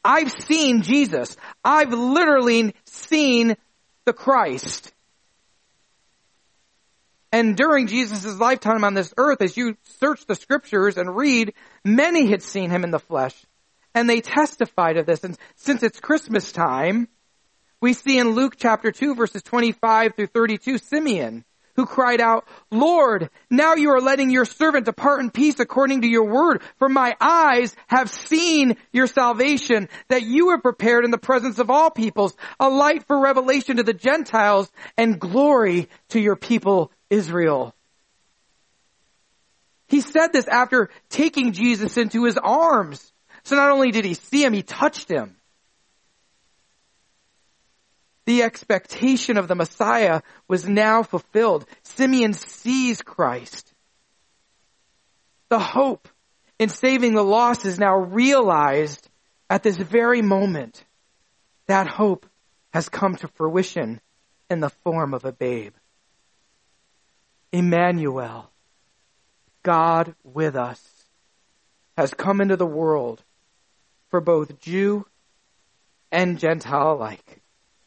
I've 0.04 0.32
seen 0.32 0.82
Jesus. 0.82 1.38
I've 1.64 1.94
literally 1.94 2.74
seen 2.86 3.56
the 4.06 4.14
Christ. 4.14 4.92
And 7.32 7.56
during 7.56 7.86
Jesus' 7.86 8.40
lifetime 8.40 8.84
on 8.84 8.96
this 8.96 9.14
earth, 9.18 9.44
as 9.44 9.56
you 9.56 9.78
search 10.00 10.26
the 10.26 10.36
scriptures 10.36 10.98
and 10.98 11.16
read, 11.16 11.54
many 11.84 12.32
had 12.32 12.42
seen 12.42 12.72
him 12.72 12.84
in 12.84 12.92
the 12.92 13.00
flesh. 13.00 13.36
And 13.96 14.10
they 14.10 14.22
testified 14.22 14.98
of 14.98 15.08
this. 15.08 15.24
And 15.24 15.38
since 15.56 15.82
it's 15.82 16.00
Christmas 16.00 16.52
time, 16.52 17.08
we 17.82 17.94
see 17.94 18.20
in 18.20 18.32
Luke 18.32 18.56
chapter 18.58 18.92
2 18.92 19.16
verses 19.16 19.42
25 19.42 20.16
through 20.16 20.28
32, 20.28 20.78
Simeon, 20.78 21.46
who 21.76 21.86
cried 21.86 22.20
out, 22.20 22.46
Lord, 22.72 23.30
now 23.50 23.76
you 23.76 23.92
are 23.92 24.02
letting 24.02 24.30
your 24.30 24.46
servant 24.46 24.86
depart 24.86 25.22
in 25.22 25.32
peace 25.32 25.60
according 25.60 26.02
to 26.02 26.08
your 26.08 26.26
word, 26.26 26.62
for 26.78 26.90
my 26.90 27.16
eyes 27.22 27.76
have 27.88 28.10
seen 28.10 28.78
your 28.92 29.08
salvation, 29.08 29.90
that 30.10 30.24
you 30.24 30.52
have 30.52 30.62
prepared 30.62 31.06
in 31.06 31.12
the 31.12 31.18
presence 31.18 31.60
of 31.60 31.70
all 31.70 31.90
peoples, 31.90 32.36
a 32.60 32.70
light 32.70 33.06
for 33.08 33.20
revelation 33.20 33.78
to 33.78 33.84
the 33.84 33.94
Gentiles 33.94 34.72
and 34.98 35.20
glory 35.20 35.90
to 36.10 36.20
your 36.20 36.36
people 36.36 36.92
Israel. 37.10 37.74
He 39.88 40.02
said 40.02 40.30
this 40.34 40.48
after 40.48 40.90
taking 41.10 41.52
Jesus 41.54 41.98
into 41.98 42.26
his 42.26 42.38
arms. 42.38 43.14
So 43.46 43.56
not 43.56 43.72
only 43.72 43.92
did 43.92 44.06
he 44.06 44.16
see 44.16 44.44
him, 44.44 44.54
he 44.54 44.64
touched 44.64 45.10
him. 45.10 45.38
The 48.26 48.42
expectation 48.42 49.38
of 49.38 49.48
the 49.48 49.54
Messiah 49.54 50.22
was 50.48 50.68
now 50.68 51.04
fulfilled. 51.04 51.66
Simeon 51.84 52.34
sees 52.34 53.04
Christ. 53.04 53.72
The 55.50 55.60
hope 55.60 56.10
in 56.58 56.70
saving 56.70 57.14
the 57.14 57.24
lost 57.24 57.66
is 57.66 57.78
now 57.78 57.96
realized 57.96 59.08
at 59.48 59.62
this 59.62 59.78
very 59.78 60.24
moment. 60.24 60.84
That 61.68 61.86
hope 61.86 62.26
has 62.74 62.90
come 62.90 63.16
to 63.18 63.28
fruition 63.28 64.02
in 64.50 64.60
the 64.60 64.70
form 64.70 65.14
of 65.14 65.24
a 65.24 65.32
babe. 65.32 65.74
Emmanuel, 67.52 68.50
God 69.62 70.16
with 70.24 70.56
us, 70.56 70.82
has 71.96 72.12
come 72.12 72.42
into 72.42 72.58
the 72.58 72.66
world 72.66 73.24
for 74.16 74.22
both 74.22 74.62
Jew 74.62 75.06
and 76.10 76.40
Gentile 76.40 76.94
alike 76.94 77.42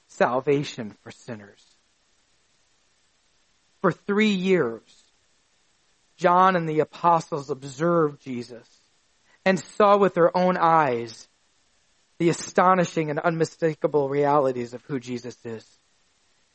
salvation 0.09 0.95
for 1.01 1.11
sinners. 1.11 1.65
For 3.81 3.93
three 3.93 4.33
years, 4.33 4.83
John 6.19 6.55
and 6.55 6.69
the 6.69 6.81
apostles 6.81 7.49
observed 7.49 8.21
Jesus 8.21 8.69
and 9.47 9.59
saw 9.59 9.97
with 9.97 10.13
their 10.13 10.37
own 10.37 10.59
eyes 10.59 11.31
the 12.19 12.29
astonishing 12.29 13.09
and 13.09 13.19
unmistakable 13.19 14.11
realities 14.11 14.75
of 14.75 14.83
who 14.83 15.01
Jesus 15.01 15.39
is. 15.47 15.67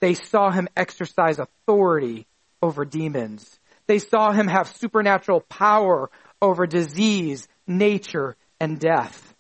They 0.02 0.14
saw 0.14 0.52
him 0.52 0.68
exercise 0.78 1.40
authority 1.40 2.28
over 2.62 2.86
demons. 2.86 3.60
They 3.88 3.98
saw 3.98 4.34
him 4.34 4.48
have 4.50 4.68
supernatural 4.68 5.42
power 5.42 6.12
over 6.44 6.68
disease, 6.68 7.48
nature, 7.66 8.36
and 8.60 8.80
death. 8.80 9.33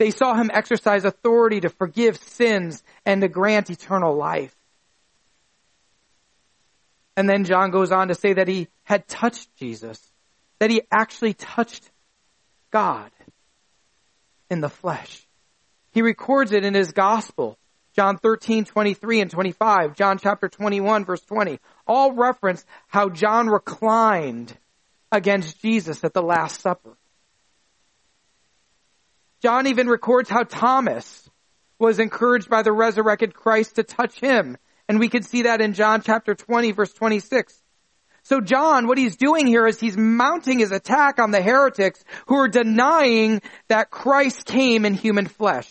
They 0.00 0.10
saw 0.10 0.34
him 0.34 0.50
exercise 0.50 1.04
authority 1.04 1.60
to 1.60 1.68
forgive 1.68 2.16
sins 2.16 2.82
and 3.04 3.20
to 3.20 3.28
grant 3.28 3.68
eternal 3.68 4.16
life. 4.16 4.56
And 7.18 7.28
then 7.28 7.44
John 7.44 7.70
goes 7.70 7.92
on 7.92 8.08
to 8.08 8.14
say 8.14 8.32
that 8.32 8.48
he 8.48 8.68
had 8.84 9.06
touched 9.06 9.54
Jesus, 9.56 10.00
that 10.58 10.70
he 10.70 10.80
actually 10.90 11.34
touched 11.34 11.90
God 12.70 13.10
in 14.48 14.62
the 14.62 14.70
flesh. 14.70 15.28
He 15.92 16.00
records 16.00 16.52
it 16.52 16.64
in 16.64 16.72
his 16.72 16.92
gospel. 16.92 17.58
John 17.94 18.16
13, 18.16 18.64
23 18.64 19.20
and 19.20 19.30
25, 19.30 19.96
John 19.96 20.16
chapter 20.16 20.48
21 20.48 21.04
verse 21.04 21.20
20, 21.26 21.60
all 21.86 22.12
reference 22.14 22.64
how 22.88 23.10
John 23.10 23.50
reclined 23.50 24.56
against 25.12 25.60
Jesus 25.60 26.02
at 26.04 26.14
the 26.14 26.22
Last 26.22 26.62
Supper. 26.62 26.96
John 29.42 29.66
even 29.66 29.88
records 29.88 30.28
how 30.28 30.44
Thomas 30.44 31.28
was 31.78 31.98
encouraged 31.98 32.50
by 32.50 32.62
the 32.62 32.72
resurrected 32.72 33.34
Christ 33.34 33.76
to 33.76 33.82
touch 33.82 34.20
him. 34.20 34.56
And 34.88 34.98
we 34.98 35.08
can 35.08 35.22
see 35.22 35.42
that 35.42 35.60
in 35.60 35.74
John 35.74 36.02
chapter 36.02 36.34
20 36.34 36.72
verse 36.72 36.92
26. 36.92 37.60
So 38.22 38.40
John, 38.40 38.86
what 38.86 38.98
he's 38.98 39.16
doing 39.16 39.46
here 39.46 39.66
is 39.66 39.80
he's 39.80 39.96
mounting 39.96 40.58
his 40.58 40.72
attack 40.72 41.18
on 41.18 41.30
the 41.30 41.40
heretics 41.40 42.04
who 42.26 42.36
are 42.36 42.48
denying 42.48 43.40
that 43.68 43.90
Christ 43.90 44.44
came 44.44 44.84
in 44.84 44.94
human 44.94 45.26
flesh. 45.26 45.68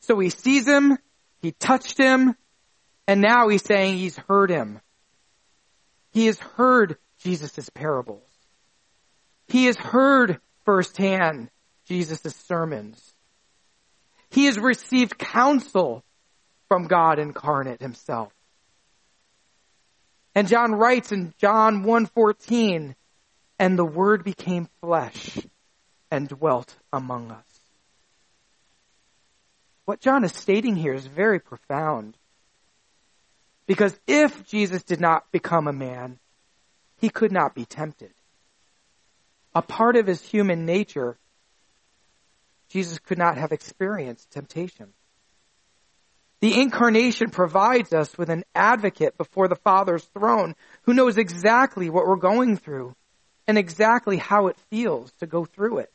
So 0.00 0.18
he 0.18 0.30
sees 0.30 0.66
him, 0.66 0.98
he 1.40 1.52
touched 1.52 1.98
him, 1.98 2.36
and 3.06 3.22
now 3.22 3.48
he's 3.48 3.64
saying 3.64 3.96
he's 3.96 4.18
heard 4.18 4.50
him. 4.50 4.80
He 6.12 6.26
has 6.26 6.38
heard 6.38 6.98
Jesus' 7.20 7.70
parables. 7.70 8.28
He 9.48 9.64
has 9.66 9.76
heard 9.76 10.40
firsthand 10.64 11.50
Jesus' 11.88 12.36
sermons. 12.46 13.14
He 14.30 14.44
has 14.44 14.58
received 14.58 15.18
counsel 15.18 16.04
from 16.68 16.86
God 16.86 17.18
incarnate 17.18 17.80
himself. 17.80 18.32
And 20.34 20.46
John 20.46 20.74
writes 20.74 21.10
in 21.10 21.34
John 21.38 21.82
1:14, 21.82 22.94
and 23.58 23.78
the 23.78 23.84
word 23.84 24.22
became 24.22 24.68
flesh 24.80 25.38
and 26.10 26.28
dwelt 26.28 26.76
among 26.92 27.30
us. 27.30 27.60
What 29.86 30.00
John 30.00 30.22
is 30.22 30.32
stating 30.32 30.76
here 30.76 30.92
is 30.92 31.06
very 31.06 31.40
profound. 31.40 32.16
Because 33.66 33.98
if 34.06 34.46
Jesus 34.46 34.82
did 34.82 35.00
not 35.00 35.30
become 35.32 35.66
a 35.66 35.72
man, 35.72 36.18
he 36.98 37.08
could 37.08 37.32
not 37.32 37.54
be 37.54 37.64
tempted. 37.64 38.12
A 39.54 39.62
part 39.62 39.96
of 39.96 40.06
his 40.06 40.22
human 40.22 40.66
nature 40.66 41.18
Jesus 42.68 42.98
could 42.98 43.18
not 43.18 43.38
have 43.38 43.52
experienced 43.52 44.30
temptation. 44.30 44.92
The 46.40 46.60
incarnation 46.60 47.30
provides 47.30 47.92
us 47.92 48.16
with 48.16 48.28
an 48.28 48.44
advocate 48.54 49.18
before 49.18 49.48
the 49.48 49.56
Father's 49.56 50.04
throne 50.04 50.54
who 50.82 50.94
knows 50.94 51.18
exactly 51.18 51.90
what 51.90 52.06
we're 52.06 52.16
going 52.16 52.56
through 52.56 52.94
and 53.46 53.58
exactly 53.58 54.18
how 54.18 54.46
it 54.46 54.56
feels 54.70 55.10
to 55.14 55.26
go 55.26 55.44
through 55.44 55.78
it. 55.78 55.92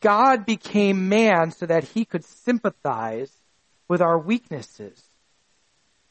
God 0.00 0.46
became 0.46 1.08
man 1.08 1.50
so 1.50 1.66
that 1.66 1.84
he 1.84 2.04
could 2.04 2.24
sympathize 2.24 3.32
with 3.88 4.00
our 4.00 4.18
weaknesses. 4.18 5.02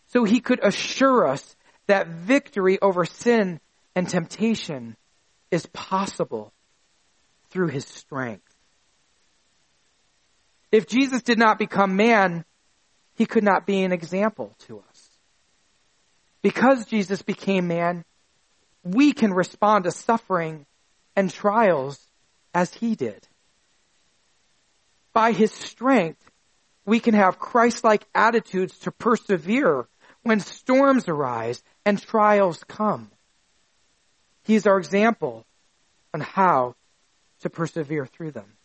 So 0.07 0.23
he 0.23 0.39
could 0.39 0.59
assure 0.63 1.27
us 1.27 1.55
that 1.87 2.07
victory 2.07 2.79
over 2.81 3.05
sin 3.05 3.59
and 3.95 4.07
temptation 4.07 4.95
is 5.49 5.65
possible 5.67 6.51
through 7.49 7.69
his 7.69 7.85
strength. 7.85 8.44
If 10.75 10.87
Jesus 10.87 11.21
did 11.21 11.39
not 11.39 11.57
become 11.57 11.95
man, 11.95 12.43
he 13.13 13.25
could 13.25 13.45
not 13.45 13.65
be 13.65 13.83
an 13.83 13.93
example 13.93 14.53
to 14.67 14.79
us. 14.79 15.09
Because 16.41 16.85
Jesus 16.85 17.21
became 17.21 17.65
man, 17.65 18.03
we 18.83 19.13
can 19.13 19.33
respond 19.33 19.85
to 19.85 19.91
suffering 19.91 20.65
and 21.15 21.31
trials 21.31 22.05
as 22.53 22.73
he 22.73 22.93
did. 22.93 23.25
By 25.13 25.31
his 25.31 25.53
strength, 25.53 26.29
we 26.85 26.99
can 26.99 27.13
have 27.13 27.39
Christ-like 27.39 28.05
attitudes 28.13 28.77
to 28.79 28.91
persevere 28.91 29.87
when 30.23 30.41
storms 30.41 31.07
arise 31.07 31.63
and 31.85 32.01
trials 32.01 32.65
come. 32.67 33.11
He 34.43 34.55
is 34.55 34.67
our 34.67 34.77
example 34.77 35.45
on 36.13 36.19
how 36.19 36.75
to 37.43 37.49
persevere 37.49 38.05
through 38.05 38.31
them. 38.31 38.57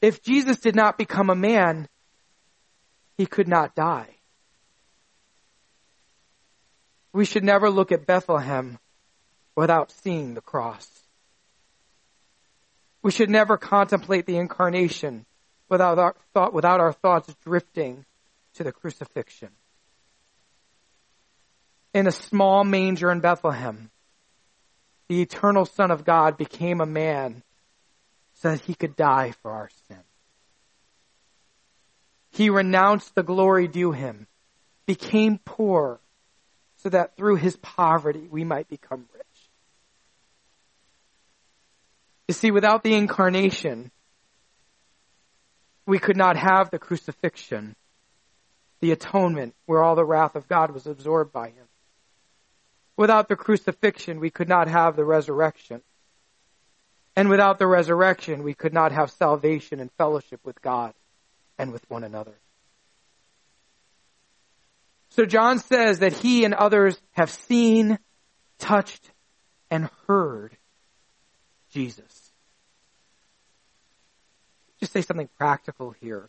If 0.00 0.22
Jesus 0.22 0.58
did 0.58 0.74
not 0.74 0.98
become 0.98 1.30
a 1.30 1.34
man, 1.34 1.88
he 3.16 3.26
could 3.26 3.48
not 3.48 3.74
die. 3.74 4.08
We 7.12 7.24
should 7.24 7.44
never 7.44 7.70
look 7.70 7.92
at 7.92 8.06
Bethlehem 8.06 8.78
without 9.54 9.90
seeing 9.90 10.34
the 10.34 10.42
cross. 10.42 10.86
We 13.02 13.10
should 13.10 13.30
never 13.30 13.56
contemplate 13.56 14.26
the 14.26 14.36
incarnation 14.36 15.24
without 15.68 15.98
our, 15.98 16.14
thought, 16.34 16.52
without 16.52 16.80
our 16.80 16.92
thoughts 16.92 17.34
drifting 17.42 18.04
to 18.54 18.64
the 18.64 18.72
crucifixion. 18.72 19.50
In 21.94 22.06
a 22.06 22.12
small 22.12 22.64
manger 22.64 23.10
in 23.10 23.20
Bethlehem, 23.20 23.90
the 25.08 25.22
eternal 25.22 25.64
Son 25.64 25.90
of 25.90 26.04
God 26.04 26.36
became 26.36 26.80
a 26.80 26.86
man 26.86 27.42
that 28.46 28.62
he 28.62 28.74
could 28.74 28.96
die 28.96 29.32
for 29.42 29.50
our 29.50 29.68
sin. 29.88 29.98
He 32.30 32.50
renounced 32.50 33.14
the 33.14 33.22
glory 33.22 33.66
due 33.68 33.92
him, 33.92 34.26
became 34.86 35.38
poor, 35.44 36.00
so 36.76 36.88
that 36.90 37.16
through 37.16 37.36
his 37.36 37.56
poverty 37.56 38.28
we 38.30 38.44
might 38.44 38.68
become 38.68 39.06
rich. 39.14 39.24
You 42.28 42.34
see, 42.34 42.50
without 42.50 42.82
the 42.82 42.94
incarnation, 42.94 43.90
we 45.86 45.98
could 45.98 46.16
not 46.16 46.36
have 46.36 46.70
the 46.70 46.78
crucifixion, 46.78 47.76
the 48.80 48.92
atonement 48.92 49.54
where 49.64 49.82
all 49.82 49.94
the 49.94 50.04
wrath 50.04 50.34
of 50.34 50.48
God 50.48 50.72
was 50.72 50.86
absorbed 50.86 51.32
by 51.32 51.48
him. 51.48 51.66
Without 52.96 53.28
the 53.28 53.36
crucifixion, 53.36 54.20
we 54.20 54.30
could 54.30 54.48
not 54.48 54.68
have 54.68 54.96
the 54.96 55.04
resurrection. 55.04 55.82
And 57.16 57.30
without 57.30 57.58
the 57.58 57.66
resurrection, 57.66 58.42
we 58.42 58.52
could 58.52 58.74
not 58.74 58.92
have 58.92 59.10
salvation 59.10 59.80
and 59.80 59.90
fellowship 59.92 60.40
with 60.44 60.60
God 60.60 60.92
and 61.58 61.72
with 61.72 61.88
one 61.88 62.04
another. 62.04 62.34
So 65.08 65.24
John 65.24 65.58
says 65.58 66.00
that 66.00 66.12
he 66.12 66.44
and 66.44 66.52
others 66.52 67.00
have 67.12 67.30
seen, 67.30 67.98
touched, 68.58 69.10
and 69.70 69.88
heard 70.06 70.54
Jesus. 71.70 72.32
Just 74.78 74.92
say 74.92 75.00
something 75.00 75.30
practical 75.38 75.92
here. 76.02 76.28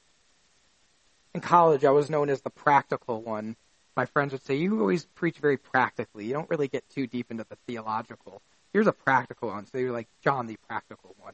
In 1.33 1.41
college, 1.41 1.83
I 1.83 1.91
was 1.91 2.09
known 2.09 2.29
as 2.29 2.41
the 2.41 2.49
practical 2.49 3.21
one. 3.21 3.57
My 3.97 4.05
friends 4.05 4.31
would 4.31 4.45
say, 4.45 4.55
You 4.55 4.79
always 4.79 5.05
preach 5.05 5.39
very 5.39 5.57
practically. 5.57 6.25
You 6.25 6.33
don't 6.33 6.49
really 6.49 6.69
get 6.69 6.89
too 6.89 7.07
deep 7.07 7.29
into 7.29 7.45
the 7.49 7.57
theological. 7.67 8.41
Here's 8.73 8.87
a 8.87 8.93
practical 8.93 9.49
one. 9.49 9.65
So 9.67 9.77
you're 9.77 9.91
like 9.91 10.07
John, 10.23 10.47
the 10.47 10.57
practical 10.67 11.15
one. 11.19 11.33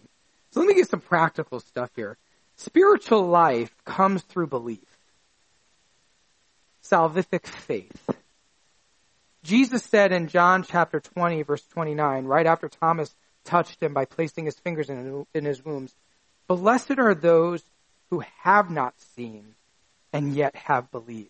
So 0.52 0.60
let 0.60 0.68
me 0.68 0.76
get 0.76 0.90
some 0.90 1.02
practical 1.02 1.60
stuff 1.60 1.90
here. 1.96 2.18
Spiritual 2.58 3.28
life 3.28 3.74
comes 3.86 4.22
through 4.24 4.48
belief. 4.48 4.80
Salvific 6.84 7.48
faith. 7.48 8.10
Jesus 9.44 9.84
said 9.84 10.12
in 10.12 10.28
John 10.28 10.64
chapter 10.64 11.00
20 11.00 11.44
verse 11.44 11.66
29, 11.68 12.26
right 12.26 12.46
after 12.46 12.70
Thomas 12.70 13.14
touched 13.44 13.82
him 13.82 13.94
by 13.94 14.06
placing 14.06 14.46
his 14.46 14.58
fingers 14.60 14.90
in, 14.90 15.26
in 15.34 15.46
his 15.46 15.64
wounds, 15.66 15.94
blessed 16.48 16.98
are 16.98 17.16
those 17.16 17.64
who 18.10 18.24
have 18.44 18.70
not 18.70 18.94
seen 19.16 19.56
and 20.14 20.34
yet 20.34 20.56
have 20.56 20.92
believed. 20.92 21.30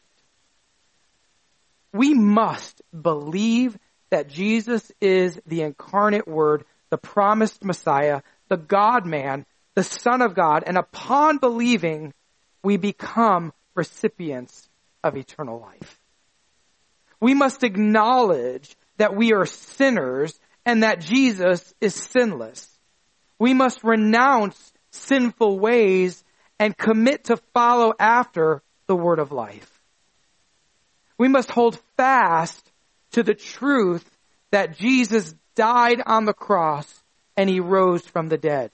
We 1.93 2.13
must 2.13 2.81
believe 2.99 3.77
that 4.13 4.29
Jesus 4.29 4.91
is 5.01 5.41
the 5.47 5.63
incarnate 5.63 6.27
word, 6.27 6.65
the 6.91 6.99
promised 6.99 7.65
Messiah, 7.65 8.21
the 8.47 8.57
God 8.57 9.07
man, 9.07 9.47
the 9.73 9.83
Son 9.83 10.21
of 10.21 10.35
God, 10.35 10.63
and 10.67 10.77
upon 10.77 11.39
believing, 11.39 12.13
we 12.61 12.77
become 12.77 13.53
recipients 13.73 14.69
of 15.03 15.17
eternal 15.17 15.59
life. 15.59 15.99
We 17.19 17.33
must 17.33 17.63
acknowledge 17.63 18.75
that 18.97 19.15
we 19.15 19.33
are 19.33 19.47
sinners 19.47 20.39
and 20.63 20.83
that 20.83 21.01
Jesus 21.01 21.73
is 21.81 21.95
sinless. 21.95 22.69
We 23.39 23.55
must 23.55 23.83
renounce 23.83 24.73
sinful 24.91 25.57
ways 25.57 26.23
and 26.59 26.77
commit 26.77 27.23
to 27.25 27.37
follow 27.55 27.93
after 27.99 28.61
the 28.85 28.95
word 28.95 29.17
of 29.17 29.31
life. 29.31 29.81
We 31.17 31.29
must 31.29 31.49
hold 31.49 31.79
fast 31.97 32.69
to 33.13 33.23
the 33.23 33.33
truth 33.33 34.09
that 34.51 34.77
Jesus 34.77 35.33
died 35.55 36.01
on 36.05 36.25
the 36.25 36.33
cross 36.33 37.03
and 37.35 37.49
he 37.49 37.59
rose 37.59 38.05
from 38.05 38.29
the 38.29 38.37
dead. 38.37 38.71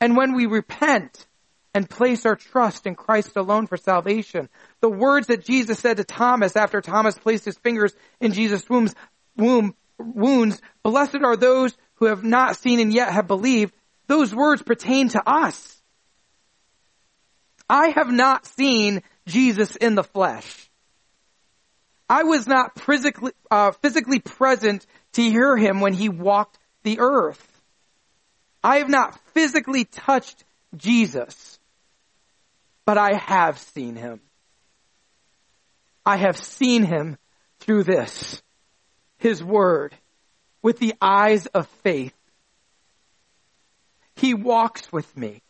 And 0.00 0.16
when 0.16 0.34
we 0.34 0.46
repent 0.46 1.26
and 1.74 1.88
place 1.88 2.24
our 2.24 2.36
trust 2.36 2.86
in 2.86 2.94
Christ 2.94 3.36
alone 3.36 3.66
for 3.66 3.76
salvation, 3.76 4.48
the 4.80 4.88
words 4.88 5.26
that 5.26 5.44
Jesus 5.44 5.78
said 5.78 5.96
to 5.96 6.04
Thomas 6.04 6.56
after 6.56 6.80
Thomas 6.80 7.18
placed 7.18 7.44
his 7.44 7.58
fingers 7.58 7.94
in 8.20 8.32
Jesus' 8.32 8.68
womb, 8.68 9.74
wounds, 9.98 10.60
blessed 10.82 11.22
are 11.24 11.36
those 11.36 11.76
who 11.96 12.06
have 12.06 12.24
not 12.24 12.56
seen 12.56 12.80
and 12.80 12.92
yet 12.92 13.12
have 13.12 13.26
believed, 13.26 13.74
those 14.06 14.34
words 14.34 14.62
pertain 14.62 15.08
to 15.10 15.22
us. 15.28 15.82
I 17.68 17.88
have 17.88 18.10
not 18.10 18.46
seen 18.46 19.02
Jesus 19.26 19.74
in 19.76 19.94
the 19.94 20.04
flesh. 20.04 20.70
I 22.08 22.24
was 22.24 22.46
not 22.46 22.78
physically, 22.80 23.32
uh, 23.50 23.72
physically 23.72 24.20
present 24.20 24.86
to 25.12 25.22
hear 25.22 25.56
him 25.56 25.80
when 25.80 25.94
he 25.94 26.08
walked 26.08 26.58
the 26.82 27.00
earth. 27.00 27.62
I 28.62 28.78
have 28.78 28.88
not 28.88 29.18
physically 29.32 29.84
touched 29.84 30.44
Jesus, 30.76 31.58
but 32.84 32.98
I 32.98 33.14
have 33.14 33.58
seen 33.58 33.96
him. 33.96 34.20
I 36.04 36.16
have 36.16 36.36
seen 36.36 36.82
him 36.82 37.16
through 37.60 37.84
this, 37.84 38.42
his 39.18 39.42
word, 39.42 39.94
with 40.62 40.78
the 40.78 40.94
eyes 41.00 41.46
of 41.46 41.66
faith. 41.82 42.14
He 44.16 44.34
walks 44.34 44.92
with 44.92 45.16
me 45.16 45.42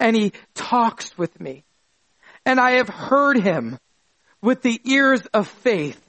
and 0.00 0.16
he 0.16 0.32
talks 0.54 1.16
with 1.16 1.38
me 1.40 1.64
and 2.46 2.60
I 2.60 2.72
have 2.72 2.88
heard 2.88 3.38
him 3.38 3.78
with 4.44 4.60
the 4.60 4.78
ears 4.84 5.22
of 5.32 5.48
faith. 5.48 6.00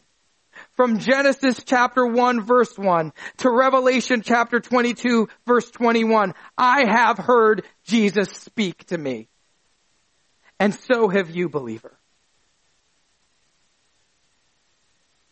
From 0.74 1.00
Genesis 1.00 1.64
chapter 1.66 2.06
1 2.06 2.42
verse 2.42 2.78
1 2.78 3.14
to 3.38 3.50
Revelation 3.50 4.22
chapter 4.22 4.60
22 4.60 5.30
verse 5.48 5.72
21, 5.72 6.34
I 6.58 6.86
have 6.86 7.18
heard 7.18 7.64
Jesus 7.86 8.30
speak 8.30 8.86
to 8.88 8.98
me. 8.98 9.30
And 10.60 10.76
so 10.76 11.08
have 11.08 11.30
you, 11.30 11.48
believer. 11.48 11.98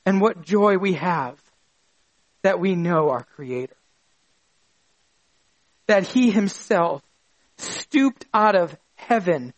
And 0.06 0.22
what 0.22 0.42
joy 0.42 0.78
we 0.78 0.94
have 0.94 1.38
that 2.42 2.60
we 2.60 2.76
know 2.76 3.10
our 3.10 3.24
Creator. 3.36 3.76
That 5.88 6.08
He 6.08 6.32
Himself 6.32 7.02
stooped 7.58 8.26
out 8.34 8.56
of 8.56 8.78
heaven 8.96 9.54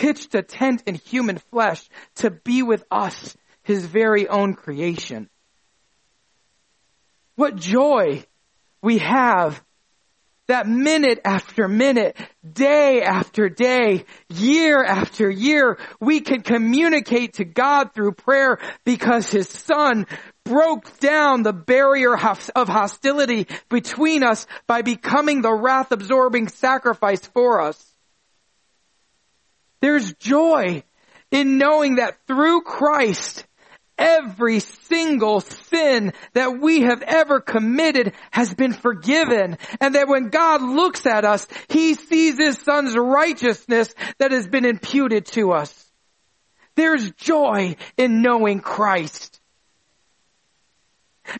pitched 0.00 0.34
a 0.34 0.40
tent 0.40 0.82
in 0.86 0.94
human 0.94 1.36
flesh 1.36 1.86
to 2.14 2.30
be 2.30 2.62
with 2.62 2.82
us, 2.90 3.36
his 3.62 3.84
very 3.84 4.26
own 4.26 4.54
creation. 4.54 5.28
What 7.36 7.56
joy 7.56 8.24
we 8.80 8.96
have 8.98 9.62
that 10.46 10.66
minute 10.66 11.20
after 11.22 11.68
minute, 11.68 12.16
day 12.50 13.02
after 13.02 13.50
day, 13.50 14.06
year 14.30 14.82
after 14.82 15.30
year, 15.30 15.78
we 16.00 16.20
can 16.20 16.40
communicate 16.40 17.34
to 17.34 17.44
God 17.44 17.92
through 17.92 18.12
prayer 18.12 18.58
because 18.86 19.30
His 19.30 19.50
Son 19.50 20.06
broke 20.44 20.98
down 20.98 21.42
the 21.42 21.52
barrier 21.52 22.16
of 22.16 22.68
hostility 22.68 23.46
between 23.68 24.22
us 24.22 24.46
by 24.66 24.80
becoming 24.80 25.42
the 25.42 25.52
wrath 25.52 25.92
absorbing 25.92 26.48
sacrifice 26.48 27.24
for 27.26 27.60
us. 27.60 27.89
There's 29.80 30.12
joy 30.14 30.82
in 31.30 31.58
knowing 31.58 31.96
that 31.96 32.18
through 32.26 32.62
Christ, 32.62 33.46
every 34.00 34.60
single 34.60 35.40
sin 35.40 36.12
that 36.32 36.58
we 36.60 36.80
have 36.80 37.02
ever 37.02 37.40
committed 37.40 38.14
has 38.30 38.52
been 38.54 38.72
forgiven. 38.72 39.58
And 39.80 39.94
that 39.94 40.08
when 40.08 40.30
God 40.30 40.62
looks 40.62 41.06
at 41.06 41.24
us, 41.24 41.46
He 41.68 41.94
sees 41.94 42.36
His 42.38 42.58
Son's 42.58 42.96
righteousness 42.96 43.94
that 44.18 44.32
has 44.32 44.48
been 44.48 44.64
imputed 44.64 45.26
to 45.26 45.52
us. 45.52 45.86
There's 46.74 47.10
joy 47.12 47.76
in 47.96 48.22
knowing 48.22 48.60
Christ. 48.60 49.40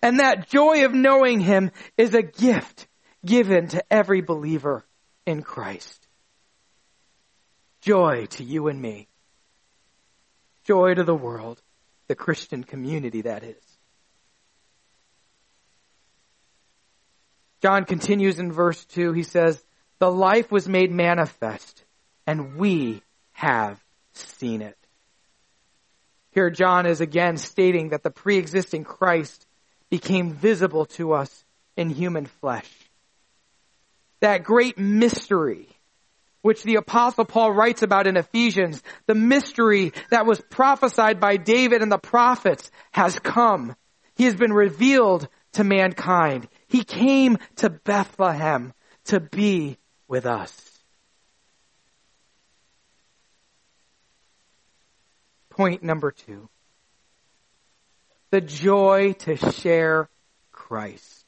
And 0.02 0.20
that 0.20 0.48
joy 0.48 0.84
of 0.84 0.92
knowing 0.92 1.40
Him 1.40 1.70
is 1.96 2.14
a 2.14 2.22
gift 2.22 2.86
given 3.24 3.68
to 3.68 3.82
every 3.92 4.20
believer 4.20 4.84
in 5.26 5.42
Christ. 5.42 5.99
Joy 7.80 8.26
to 8.30 8.44
you 8.44 8.68
and 8.68 8.80
me. 8.80 9.08
Joy 10.64 10.94
to 10.94 11.04
the 11.04 11.14
world. 11.14 11.60
the 12.08 12.16
Christian 12.16 12.64
community, 12.64 13.22
that 13.22 13.44
is. 13.44 13.78
John 17.62 17.84
continues 17.84 18.40
in 18.40 18.50
verse 18.50 18.84
2. 18.86 19.12
He 19.12 19.22
says, 19.22 19.62
The 20.00 20.10
life 20.10 20.50
was 20.50 20.68
made 20.68 20.90
manifest, 20.90 21.84
and 22.26 22.56
we 22.56 23.02
have 23.32 23.80
seen 24.12 24.60
it. 24.60 24.76
Here, 26.32 26.50
John 26.50 26.86
is 26.86 27.00
again 27.00 27.36
stating 27.36 27.90
that 27.90 28.02
the 28.02 28.10
pre 28.10 28.38
existing 28.38 28.84
Christ 28.84 29.46
became 29.88 30.32
visible 30.32 30.86
to 30.86 31.12
us 31.12 31.44
in 31.76 31.90
human 31.90 32.26
flesh. 32.26 32.70
That 34.20 34.44
great 34.44 34.78
mystery, 34.78 35.68
which 36.42 36.62
the 36.62 36.76
apostle 36.76 37.24
Paul 37.24 37.52
writes 37.52 37.82
about 37.82 38.06
in 38.06 38.16
Ephesians, 38.16 38.82
the 39.06 39.14
mystery 39.14 39.92
that 40.10 40.26
was 40.26 40.40
prophesied 40.50 41.20
by 41.20 41.36
David 41.36 41.82
and 41.82 41.92
the 41.92 41.98
prophets 41.98 42.70
has 42.92 43.18
come. 43.18 43.76
He 44.14 44.24
has 44.24 44.34
been 44.34 44.52
revealed 44.52 45.28
to 45.52 45.64
mankind. 45.64 46.48
He 46.68 46.84
came 46.84 47.38
to 47.56 47.70
Bethlehem 47.70 48.72
to 49.06 49.20
be 49.20 49.78
with 50.08 50.26
us. 50.26 50.54
Point 55.50 55.82
number 55.82 56.10
two. 56.10 56.48
The 58.30 58.40
joy 58.40 59.12
to 59.20 59.36
share 59.36 60.08
Christ. 60.52 61.19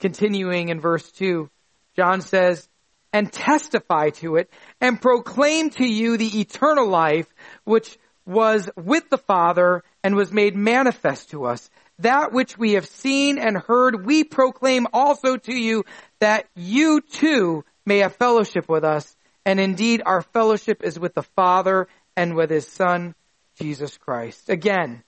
Continuing 0.00 0.68
in 0.68 0.80
verse 0.80 1.10
2, 1.12 1.50
John 1.96 2.20
says, 2.20 2.68
and 3.12 3.32
testify 3.32 4.10
to 4.10 4.36
it 4.36 4.50
and 4.80 5.00
proclaim 5.00 5.70
to 5.70 5.86
you 5.86 6.16
the 6.16 6.40
eternal 6.40 6.86
life 6.86 7.26
which 7.64 7.98
was 8.26 8.68
with 8.76 9.08
the 9.08 9.18
Father 9.18 9.82
and 10.04 10.14
was 10.14 10.32
made 10.32 10.54
manifest 10.54 11.30
to 11.30 11.46
us. 11.46 11.70
That 12.00 12.32
which 12.32 12.58
we 12.58 12.72
have 12.72 12.86
seen 12.86 13.38
and 13.38 13.56
heard, 13.56 14.04
we 14.04 14.22
proclaim 14.22 14.86
also 14.92 15.36
to 15.36 15.54
you 15.54 15.84
that 16.20 16.46
you 16.54 17.00
too 17.00 17.64
may 17.86 17.98
have 17.98 18.14
fellowship 18.16 18.68
with 18.68 18.84
us. 18.84 19.16
And 19.44 19.58
indeed, 19.58 20.02
our 20.04 20.22
fellowship 20.22 20.84
is 20.84 20.98
with 20.98 21.14
the 21.14 21.22
Father 21.22 21.88
and 22.16 22.36
with 22.36 22.50
His 22.50 22.68
Son, 22.68 23.14
Jesus 23.58 23.96
Christ. 23.96 24.50
Again, 24.50 25.02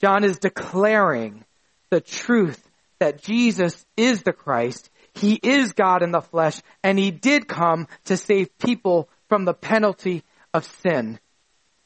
John 0.00 0.24
is 0.24 0.38
declaring 0.38 1.44
the 1.90 2.00
truth 2.00 2.66
that 3.04 3.22
Jesus 3.22 3.84
is 3.98 4.22
the 4.22 4.32
Christ. 4.32 4.88
He 5.12 5.34
is 5.34 5.74
God 5.74 6.02
in 6.02 6.10
the 6.10 6.22
flesh, 6.22 6.58
and 6.82 6.98
He 6.98 7.10
did 7.10 7.46
come 7.46 7.86
to 8.06 8.16
save 8.16 8.56
people 8.56 9.10
from 9.28 9.44
the 9.44 9.52
penalty 9.52 10.22
of 10.54 10.64
sin. 10.82 11.20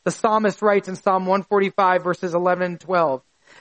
The 0.04 0.12
psalmist 0.12 0.62
writes 0.62 0.87
in 0.88 0.94
Psalm 0.94 1.26
145 1.26 2.04
verses 2.04 2.35
11 2.37 2.62
and 2.62 2.81
12, 2.81 3.20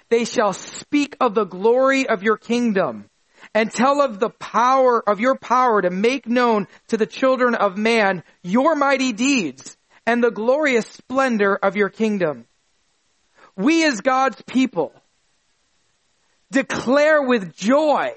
They 0.10 0.26
shall 0.26 0.54
speak 0.54 1.18
of 1.20 1.34
the 1.34 1.46
glory 1.46 2.08
of 2.08 2.22
your 2.22 2.38
kingdom 2.38 3.10
and 3.56 3.72
tell 3.72 4.04
of 4.04 4.20
the 4.20 4.30
power 4.30 5.02
of 5.10 5.20
your 5.20 5.36
power 5.36 5.82
to 5.82 5.90
make 5.90 6.28
known 6.28 6.68
to 6.90 6.98
the 6.98 7.08
children 7.08 7.56
of 7.56 7.76
man 7.76 8.24
your 8.44 8.76
mighty 8.76 9.14
deeds 9.14 9.78
and 10.06 10.24
the 10.24 10.30
glorious 10.30 10.86
splendor 10.86 11.56
of 11.56 11.76
your 11.76 11.90
kingdom. 11.90 12.46
We 13.56 13.84
as 13.84 14.02
God's 14.02 14.44
people 14.44 14.94
declare 16.52 17.22
with 17.22 17.56
joy 17.56 18.14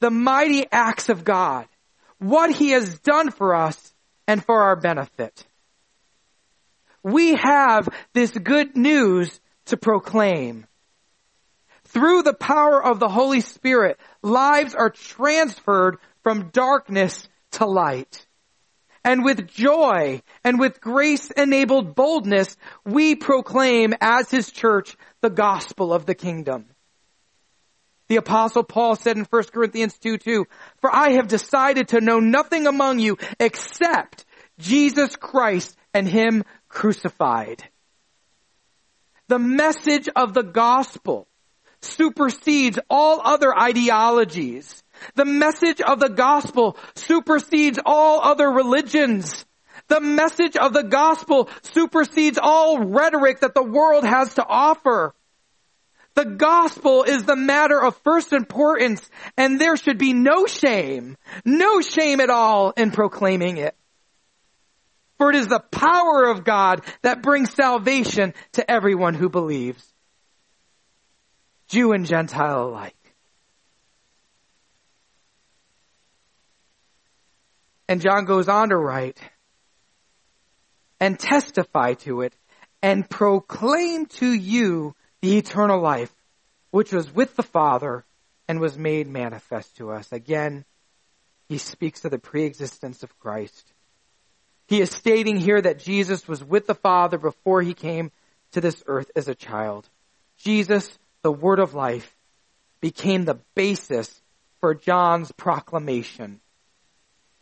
the 0.00 0.10
mighty 0.10 0.66
acts 0.70 1.08
of 1.08 1.24
God, 1.24 1.66
what 2.18 2.52
he 2.52 2.70
has 2.70 2.98
done 3.00 3.30
for 3.30 3.54
us 3.54 3.94
and 4.26 4.44
for 4.44 4.62
our 4.62 4.76
benefit 4.76 5.44
we 7.02 7.34
have 7.36 7.88
this 8.12 8.30
good 8.30 8.76
news 8.76 9.40
to 9.66 9.76
proclaim. 9.76 10.66
Through 11.84 12.22
the 12.22 12.34
power 12.34 12.82
of 12.82 12.98
the 12.98 13.08
Holy 13.08 13.40
Spirit, 13.40 13.98
lives 14.22 14.74
are 14.74 14.90
transferred 14.90 15.98
from 16.22 16.50
darkness 16.50 17.28
to 17.52 17.66
light. 17.66 18.26
And 19.04 19.24
with 19.24 19.48
joy 19.48 20.20
and 20.44 20.60
with 20.60 20.82
grace 20.82 21.30
enabled 21.30 21.94
boldness, 21.94 22.56
we 22.84 23.14
proclaim 23.14 23.94
as 24.00 24.30
His 24.30 24.50
church 24.50 24.96
the 25.22 25.30
gospel 25.30 25.94
of 25.94 26.04
the 26.04 26.14
kingdom. 26.14 26.66
The 28.08 28.16
apostle 28.16 28.64
Paul 28.64 28.96
said 28.96 29.16
in 29.18 29.24
1 29.24 29.44
Corinthians 29.44 29.96
2, 29.98 30.18
2, 30.18 30.46
For 30.80 30.94
I 30.94 31.12
have 31.12 31.28
decided 31.28 31.88
to 31.88 32.00
know 32.00 32.20
nothing 32.20 32.66
among 32.66 32.98
you 32.98 33.18
except 33.38 34.24
Jesus 34.58 35.14
Christ 35.16 35.76
and 35.92 36.08
Him 36.08 36.44
crucified. 36.68 37.62
The 39.28 39.38
message 39.38 40.08
of 40.16 40.32
the 40.32 40.42
gospel 40.42 41.28
supersedes 41.82 42.78
all 42.88 43.20
other 43.22 43.56
ideologies. 43.56 44.82
The 45.14 45.26
message 45.26 45.80
of 45.80 46.00
the 46.00 46.08
gospel 46.08 46.76
supersedes 46.94 47.78
all 47.84 48.20
other 48.22 48.50
religions. 48.50 49.44
The 49.88 50.00
message 50.00 50.56
of 50.56 50.72
the 50.72 50.82
gospel 50.82 51.48
supersedes 51.62 52.38
all 52.40 52.84
rhetoric 52.84 53.40
that 53.40 53.54
the 53.54 53.62
world 53.62 54.04
has 54.04 54.34
to 54.34 54.46
offer. 54.46 55.14
The 56.18 56.24
gospel 56.24 57.04
is 57.04 57.22
the 57.22 57.36
matter 57.36 57.80
of 57.80 57.96
first 57.98 58.32
importance 58.32 59.08
and 59.36 59.60
there 59.60 59.76
should 59.76 59.98
be 59.98 60.12
no 60.12 60.48
shame, 60.48 61.16
no 61.44 61.80
shame 61.80 62.18
at 62.18 62.28
all 62.28 62.72
in 62.72 62.90
proclaiming 62.90 63.58
it. 63.58 63.76
For 65.18 65.30
it 65.30 65.36
is 65.36 65.46
the 65.46 65.60
power 65.60 66.24
of 66.28 66.42
God 66.42 66.80
that 67.02 67.22
brings 67.22 67.54
salvation 67.54 68.34
to 68.54 68.68
everyone 68.68 69.14
who 69.14 69.28
believes. 69.28 69.94
Jew 71.68 71.92
and 71.92 72.04
Gentile 72.04 72.64
alike. 72.64 73.14
And 77.88 78.00
John 78.00 78.24
goes 78.24 78.48
on 78.48 78.70
to 78.70 78.76
write, 78.76 79.20
and 80.98 81.16
testify 81.16 81.94
to 81.94 82.22
it, 82.22 82.34
and 82.82 83.08
proclaim 83.08 84.06
to 84.06 84.26
you 84.26 84.96
the 85.20 85.38
eternal 85.38 85.80
life, 85.80 86.12
which 86.70 86.92
was 86.92 87.12
with 87.12 87.36
the 87.36 87.42
Father 87.42 88.04
and 88.46 88.60
was 88.60 88.78
made 88.78 89.06
manifest 89.06 89.76
to 89.76 89.90
us. 89.90 90.10
Again, 90.12 90.64
he 91.48 91.58
speaks 91.58 92.04
of 92.04 92.10
the 92.10 92.18
preexistence 92.18 93.02
of 93.02 93.18
Christ. 93.18 93.72
He 94.66 94.80
is 94.80 94.90
stating 94.90 95.38
here 95.38 95.60
that 95.60 95.78
Jesus 95.78 96.28
was 96.28 96.44
with 96.44 96.66
the 96.66 96.74
Father 96.74 97.18
before 97.18 97.62
he 97.62 97.74
came 97.74 98.10
to 98.52 98.60
this 98.60 98.82
earth 98.86 99.10
as 99.16 99.28
a 99.28 99.34
child. 99.34 99.88
Jesus, 100.38 100.98
the 101.22 101.32
Word 101.32 101.58
of 101.58 101.74
life, 101.74 102.14
became 102.80 103.24
the 103.24 103.40
basis 103.54 104.20
for 104.60 104.74
John's 104.74 105.32
proclamation. 105.32 106.40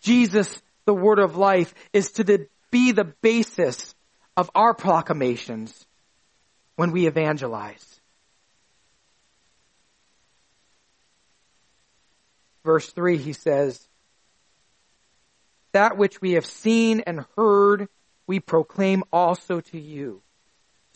Jesus, 0.01 0.63
the 0.85 0.95
Word 0.95 1.19
of 1.19 1.37
life, 1.37 1.75
is 1.93 2.13
to 2.13 2.25
the, 2.25 2.47
be 2.71 2.93
the 2.93 3.05
basis 3.05 3.95
of 4.37 4.51
our 4.55 4.73
proclamations 4.73 5.87
when 6.77 6.93
we 6.93 7.07
evangelize. 7.07 8.01
Verse 12.65 12.91
3, 12.91 13.17
he 13.19 13.33
says, 13.33 13.89
that 15.73 15.99
which 15.99 16.23
we 16.23 16.33
have 16.33 16.47
seen 16.47 17.01
and 17.01 17.27
heard, 17.37 17.89
we 18.27 18.41
proclaim 18.41 19.05
also 19.13 19.61
to 19.61 19.79
you, 19.79 20.23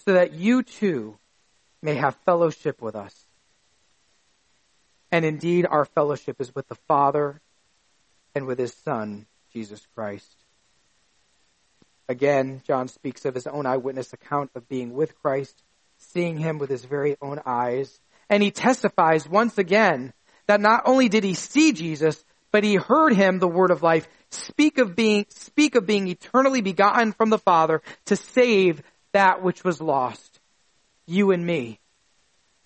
so 0.06 0.14
that 0.14 0.32
you 0.32 0.62
too 0.62 1.18
may 1.82 1.96
have 1.96 2.16
fellowship 2.24 2.80
with 2.80 2.96
us. 2.96 3.26
And 5.12 5.24
indeed, 5.24 5.66
our 5.66 5.84
fellowship 5.84 6.40
is 6.40 6.54
with 6.54 6.68
the 6.68 6.76
Father 6.88 7.42
and 8.34 8.46
with 8.46 8.58
His 8.58 8.72
Son, 8.72 9.26
Jesus 9.52 9.86
Christ. 9.94 10.44
Again, 12.08 12.62
John 12.66 12.88
speaks 12.88 13.24
of 13.24 13.34
his 13.34 13.46
own 13.46 13.66
eyewitness 13.66 14.12
account 14.12 14.50
of 14.54 14.68
being 14.68 14.94
with 14.94 15.20
Christ, 15.20 15.62
seeing 16.00 16.38
him 16.38 16.58
with 16.58 16.70
his 16.70 16.84
very 16.84 17.16
own 17.22 17.40
eyes. 17.46 18.00
And 18.28 18.42
he 18.42 18.50
testifies 18.50 19.28
once 19.28 19.58
again 19.58 20.12
that 20.46 20.60
not 20.60 20.82
only 20.86 21.08
did 21.08 21.24
he 21.24 21.34
see 21.34 21.72
Jesus, 21.72 22.22
but 22.52 22.64
he 22.64 22.74
heard 22.74 23.12
him, 23.12 23.38
the 23.38 23.48
word 23.48 23.70
of 23.70 23.82
life, 23.82 24.08
speak 24.30 24.78
of 24.78 24.96
being, 24.96 25.26
speak 25.28 25.74
of 25.74 25.86
being 25.86 26.08
eternally 26.08 26.60
begotten 26.60 27.12
from 27.12 27.30
the 27.30 27.38
Father 27.38 27.82
to 28.06 28.16
save 28.16 28.82
that 29.12 29.42
which 29.42 29.64
was 29.64 29.80
lost. 29.80 30.40
You 31.06 31.30
and 31.32 31.44
me 31.44 31.80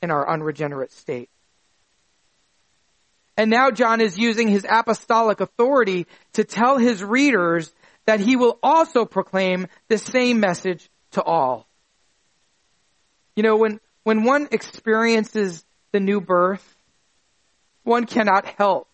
in 0.03 0.11
our 0.11 0.29
unregenerate 0.29 0.93
state. 0.93 1.29
And 3.37 3.51
now 3.51 3.71
John 3.71 4.01
is 4.01 4.19
using 4.19 4.49
his 4.49 4.67
apostolic 4.69 5.41
authority 5.41 6.07
to 6.35 6.45
tell 6.45 6.79
his 6.79 7.03
readers 7.03 7.73
that 8.07 8.21
he 8.21 8.37
will 8.37 8.59
also 8.63 9.05
proclaim 9.05 9.67
the 9.89 9.99
same 9.99 10.41
message 10.41 10.89
to 11.13 11.23
all. 11.23 11.67
You 13.37 13.43
know, 13.43 13.57
when, 13.57 13.81
when 14.05 14.25
one 14.25 14.49
experiences 14.53 15.65
the 15.93 16.01
new 16.01 16.21
birth, 16.21 16.77
one 17.83 18.07
cannot 18.07 18.47
help 18.47 18.89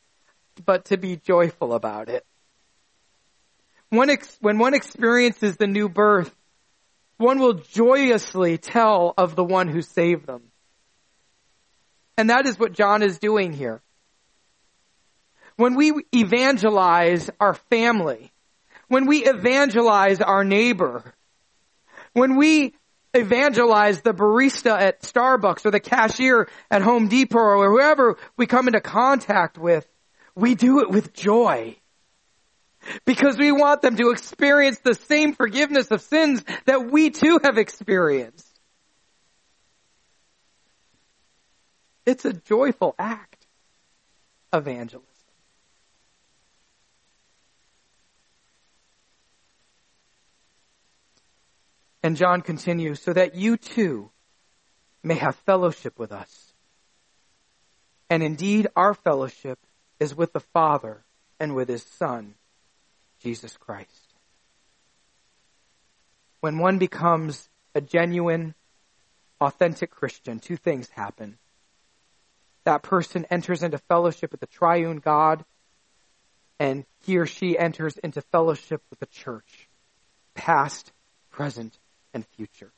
but 0.64 0.86
to 0.86 0.96
be 0.96 1.16
joyful 1.16 1.72
about 1.72 2.08
it. 2.08 2.26
one 3.90 4.10
ex- 4.10 4.36
when 4.40 4.58
one 4.58 4.74
experiences 4.74 5.56
the 5.56 5.66
new 5.66 5.88
birth, 5.88 6.34
one 7.16 7.38
will 7.38 7.54
joyously 7.54 8.56
tell 8.58 9.12
of 9.16 9.36
the 9.36 9.44
one 9.44 9.68
who 9.68 9.82
saved 9.82 10.26
them. 10.26 10.42
And 12.16 12.30
that 12.30 12.46
is 12.46 12.58
what 12.58 12.72
John 12.72 13.02
is 13.02 13.18
doing 13.18 13.52
here. 13.52 13.82
When 15.56 15.74
we 15.74 15.92
evangelize 16.14 17.28
our 17.38 17.54
family, 17.54 18.32
when 18.88 19.06
we 19.06 19.24
evangelize 19.24 20.20
our 20.20 20.44
neighbor, 20.44 21.14
when 22.12 22.36
we 22.36 22.74
evangelize 23.14 24.00
the 24.02 24.14
barista 24.14 24.80
at 24.80 25.02
Starbucks 25.02 25.66
or 25.66 25.70
the 25.70 25.80
cashier 25.80 26.48
at 26.70 26.82
Home 26.82 27.08
Depot 27.08 27.38
or 27.38 27.70
whoever 27.70 28.16
we 28.36 28.46
come 28.46 28.68
into 28.68 28.80
contact 28.80 29.58
with, 29.58 29.86
we 30.34 30.54
do 30.54 30.80
it 30.80 30.90
with 30.90 31.12
joy. 31.12 31.76
Because 33.04 33.36
we 33.36 33.52
want 33.52 33.82
them 33.82 33.96
to 33.96 34.10
experience 34.10 34.78
the 34.78 34.94
same 34.94 35.34
forgiveness 35.34 35.90
of 35.90 36.00
sins 36.00 36.42
that 36.64 36.90
we 36.90 37.10
too 37.10 37.38
have 37.42 37.58
experienced. 37.58 38.46
It's 42.06 42.24
a 42.24 42.32
joyful 42.32 42.94
act, 42.98 43.46
evangelism. 44.52 45.06
And 52.02 52.16
John 52.16 52.40
continues, 52.40 53.00
so 53.02 53.12
that 53.12 53.34
you 53.34 53.56
too 53.56 54.10
may 55.02 55.16
have 55.16 55.36
fellowship 55.36 55.98
with 55.98 56.12
us. 56.12 56.54
And 58.08 58.22
indeed, 58.22 58.68
our 58.74 58.94
fellowship 58.94 59.58
is 59.98 60.14
with 60.14 60.32
the 60.32 60.40
Father 60.40 61.04
and 61.38 61.54
with 61.54 61.68
His 61.68 61.82
Son, 61.82 62.34
Jesus 63.20 63.56
Christ. 63.56 64.14
When 66.40 66.58
one 66.58 66.78
becomes 66.78 67.48
a 67.74 67.80
genuine, 67.80 68.54
authentic 69.40 69.90
Christian, 69.90 70.38
two 70.38 70.56
things 70.56 70.88
happen. 70.90 71.38
That 72.64 72.82
person 72.82 73.26
enters 73.30 73.62
into 73.62 73.78
fellowship 73.78 74.32
with 74.32 74.40
the 74.40 74.46
triune 74.46 74.98
God, 74.98 75.44
and 76.58 76.84
he 77.04 77.18
or 77.18 77.26
she 77.26 77.58
enters 77.58 77.96
into 77.98 78.20
fellowship 78.20 78.82
with 78.90 79.00
the 79.00 79.06
church, 79.06 79.68
past, 80.34 80.92
present, 81.30 81.78
and 82.14 82.24
future. 82.36 82.70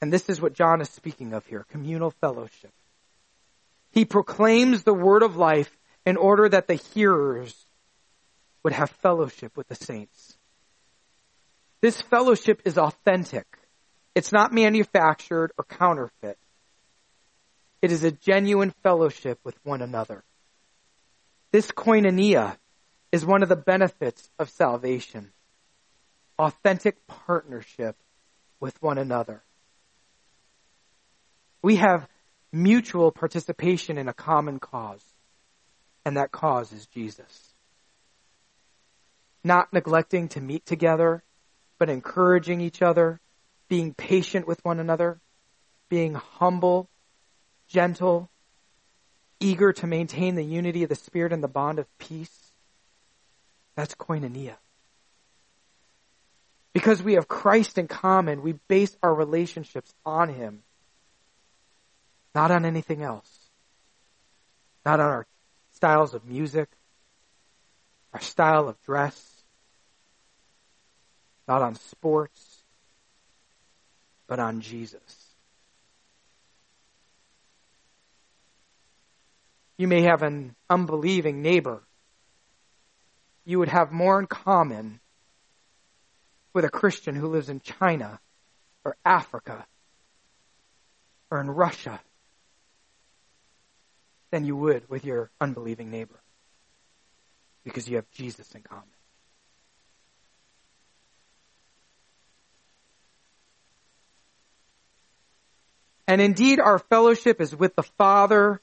And 0.00 0.12
this 0.12 0.28
is 0.28 0.40
what 0.40 0.54
John 0.54 0.80
is 0.80 0.90
speaking 0.90 1.32
of 1.32 1.46
here 1.46 1.64
communal 1.70 2.10
fellowship. 2.10 2.72
He 3.92 4.04
proclaims 4.04 4.82
the 4.82 4.94
word 4.94 5.22
of 5.22 5.36
life 5.36 5.76
in 6.04 6.16
order 6.16 6.48
that 6.48 6.66
the 6.66 6.74
hearers 6.74 7.66
would 8.62 8.72
have 8.72 8.90
fellowship 8.90 9.56
with 9.56 9.68
the 9.68 9.74
saints. 9.74 10.36
This 11.80 12.00
fellowship 12.00 12.62
is 12.64 12.78
authentic. 12.78 13.46
It's 14.14 14.32
not 14.32 14.52
manufactured 14.52 15.52
or 15.58 15.64
counterfeit. 15.64 16.38
It 17.80 17.92
is 17.92 18.04
a 18.04 18.12
genuine 18.12 18.72
fellowship 18.82 19.38
with 19.44 19.56
one 19.64 19.82
another. 19.82 20.22
This 21.50 21.70
koinonia 21.70 22.56
is 23.10 23.26
one 23.26 23.42
of 23.42 23.48
the 23.48 23.56
benefits 23.56 24.30
of 24.38 24.48
salvation 24.48 25.32
authentic 26.38 27.06
partnership 27.06 27.96
with 28.60 28.80
one 28.82 28.98
another. 28.98 29.42
We 31.62 31.76
have 31.76 32.08
mutual 32.52 33.10
participation 33.10 33.98
in 33.98 34.08
a 34.08 34.12
common 34.12 34.58
cause, 34.58 35.04
and 36.04 36.16
that 36.16 36.32
cause 36.32 36.72
is 36.72 36.86
Jesus. 36.86 37.54
Not 39.44 39.72
neglecting 39.72 40.28
to 40.30 40.40
meet 40.40 40.66
together, 40.66 41.22
but 41.78 41.90
encouraging 41.90 42.60
each 42.60 42.82
other, 42.82 43.20
being 43.68 43.94
patient 43.94 44.46
with 44.46 44.64
one 44.64 44.78
another, 44.78 45.20
being 45.88 46.14
humble, 46.14 46.88
gentle, 47.68 48.30
eager 49.40 49.72
to 49.72 49.86
maintain 49.86 50.36
the 50.36 50.44
unity 50.44 50.82
of 50.82 50.88
the 50.88 50.94
Spirit 50.94 51.32
and 51.32 51.42
the 51.42 51.48
bond 51.48 51.78
of 51.78 51.86
peace. 51.98 52.52
That's 53.74 53.94
koinonia. 53.94 54.56
Because 56.72 57.02
we 57.02 57.14
have 57.14 57.28
Christ 57.28 57.76
in 57.78 57.86
common, 57.86 58.42
we 58.42 58.52
base 58.68 58.96
our 59.02 59.14
relationships 59.14 59.92
on 60.06 60.30
Him, 60.30 60.62
not 62.34 62.50
on 62.50 62.64
anything 62.64 63.02
else. 63.02 63.42
Not 64.84 64.98
on 64.98 65.06
our 65.06 65.26
styles 65.72 66.14
of 66.14 66.24
music, 66.24 66.68
our 68.12 68.20
style 68.20 68.68
of 68.68 68.80
dress, 68.82 69.44
not 71.46 71.62
on 71.62 71.76
sports, 71.76 72.62
but 74.26 74.40
on 74.40 74.60
Jesus. 74.60 75.34
You 79.76 79.88
may 79.88 80.02
have 80.02 80.22
an 80.22 80.54
unbelieving 80.68 81.42
neighbor. 81.42 81.82
You 83.44 83.58
would 83.58 83.68
have 83.68 83.92
more 83.92 84.20
in 84.20 84.26
common 84.26 85.00
with 86.52 86.64
a 86.64 86.70
Christian 86.70 87.14
who 87.14 87.28
lives 87.28 87.48
in 87.48 87.60
China 87.60 88.20
or 88.84 88.96
Africa 89.04 89.66
or 91.30 91.40
in 91.40 91.48
Russia 91.48 92.00
than 94.30 94.44
you 94.44 94.56
would 94.56 94.88
with 94.88 95.04
your 95.04 95.30
unbelieving 95.40 95.90
neighbor 95.90 96.20
because 97.64 97.88
you 97.88 97.96
have 97.96 98.10
Jesus 98.10 98.54
in 98.54 98.62
common. 98.62 98.84
And 106.08 106.20
indeed, 106.20 106.60
our 106.60 106.78
fellowship 106.78 107.40
is 107.40 107.54
with 107.54 107.76
the 107.76 107.82
Father 107.82 108.60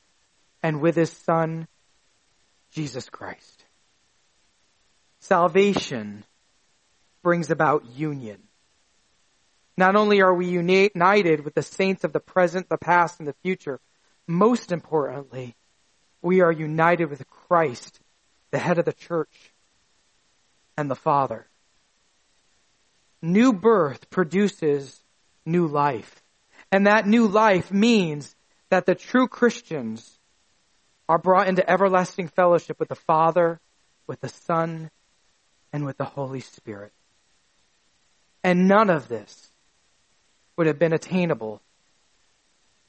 and 0.62 0.82
with 0.82 0.96
His 0.96 1.12
Son, 1.12 1.68
Jesus 2.72 3.10
Christ. 3.10 3.66
Salvation 5.20 6.26
brings 7.22 7.52
about 7.52 7.86
union. 7.96 8.44
Not 9.78 9.96
only 9.96 10.22
are 10.22 10.34
we 10.34 10.48
united 10.48 11.46
with 11.46 11.54
the 11.54 11.64
saints 11.64 12.04
of 12.04 12.12
the 12.12 12.20
present, 12.20 12.68
the 12.68 12.78
past, 12.78 13.20
and 13.20 13.28
the 13.28 13.36
future, 13.42 13.80
most 14.28 14.72
importantly, 14.72 15.56
we 16.22 16.42
are 16.42 16.52
united 16.52 17.10
with 17.10 17.28
Christ, 17.30 18.00
the 18.52 18.60
head 18.60 18.78
of 18.78 18.86
the 18.86 18.94
church, 18.94 19.54
and 20.78 20.92
the 20.92 20.96
Father. 20.96 21.48
New 23.22 23.54
birth 23.54 24.10
produces 24.10 25.02
new 25.46 25.68
life. 25.68 26.24
And 26.72 26.88
that 26.88 27.08
new 27.08 27.28
life 27.28 27.72
means 27.72 28.36
that 28.70 28.86
the 28.86 28.96
true 28.96 29.28
Christians 29.28 30.20
are 31.08 31.18
brought 31.18 31.48
into 31.48 31.68
everlasting 31.70 32.28
fellowship 32.28 32.80
with 32.80 32.90
the 32.90 32.96
Father, 32.96 33.60
with 34.08 34.22
the 34.22 34.30
Son, 34.30 34.92
and 35.74 35.86
with 35.86 35.98
the 35.98 36.06
Holy 36.06 36.42
Spirit. 36.42 36.94
And 38.44 38.68
none 38.68 38.90
of 38.90 39.08
this 39.08 39.50
would 40.56 40.68
have 40.68 40.80
been 40.80 40.94
attainable 40.94 41.62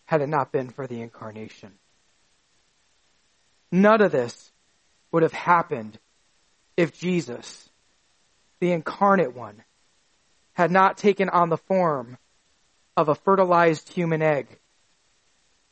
had 0.04 0.20
it 0.20 0.28
not 0.28 0.52
been 0.52 0.70
for 0.70 0.86
the 0.86 1.00
incarnation. 1.00 1.72
None 3.72 4.00
of 4.00 4.12
this 4.12 4.50
would 5.12 5.22
have 5.22 5.32
happened 5.32 5.98
if 6.76 6.98
Jesus, 6.98 7.68
the 8.58 8.72
incarnate 8.72 9.34
one, 9.34 9.62
had 10.52 10.70
not 10.70 10.96
taken 10.96 11.28
on 11.28 11.48
the 11.48 11.56
form 11.56 12.18
of 12.96 13.08
a 13.08 13.14
fertilized 13.14 13.92
human 13.92 14.22
egg, 14.22 14.58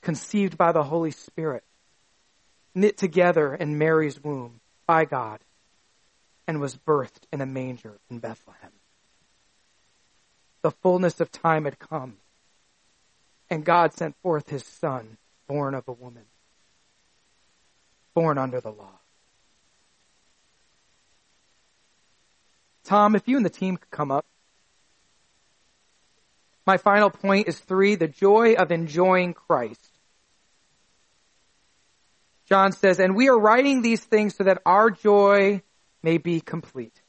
conceived 0.03 0.57
by 0.57 0.73
the 0.73 0.85
Holy 0.85 1.11
Spirit, 1.11 1.65
knit 2.75 2.97
together 2.97 3.55
in 3.55 3.79
Mary's 3.79 4.23
womb 4.23 4.61
by 4.87 5.05
God, 5.05 5.41
and 6.47 6.61
was 6.61 6.77
birthed 6.77 7.25
in 7.33 7.41
a 7.41 7.47
manger 7.47 7.99
in 8.09 8.19
Bethlehem 8.19 8.71
the 10.69 10.77
fullness 10.83 11.19
of 11.19 11.33
time 11.33 11.65
had 11.65 11.79
come. 11.79 12.19
And 13.49 13.65
God 13.65 13.95
sent 13.95 14.15
forth 14.21 14.51
his 14.51 14.63
son, 14.63 15.17
born 15.47 15.75
of 15.75 15.89
a 15.89 15.93
woman, 15.93 16.25
born 18.13 18.37
under 18.37 18.61
the 18.61 18.71
law. 18.71 19.01
Tom, 22.85 23.17
if 23.17 23.27
you 23.27 23.39
and 23.39 23.47
the 23.47 23.51
team 23.51 23.79
could 23.79 23.91
come 23.91 24.11
up. 24.11 24.27
My 26.67 26.77
final 26.77 27.09
point 27.09 27.49
is 27.49 27.59
three, 27.59 27.95
the 27.95 28.07
joy 28.07 28.53
of 28.53 28.71
enjoying 28.71 29.33
Christ. 29.33 29.97
John 32.45 32.73
says, 32.73 33.01
and 33.01 33.17
we 33.17 33.31
are 33.31 33.39
writing 33.39 33.81
these 33.81 34.05
things 34.05 34.37
so 34.37 34.45
that 34.45 34.61
our 34.67 34.91
joy 34.91 35.63
may 36.03 36.19
be 36.19 36.43
complete. 36.43 37.01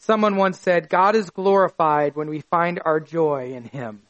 Someone 0.00 0.36
once 0.36 0.58
said, 0.58 0.88
God 0.88 1.14
is 1.14 1.28
glorified 1.28 2.16
when 2.16 2.30
we 2.30 2.40
find 2.40 2.80
our 2.84 3.00
joy 3.00 3.52
in 3.52 3.64
Him. 3.64 4.02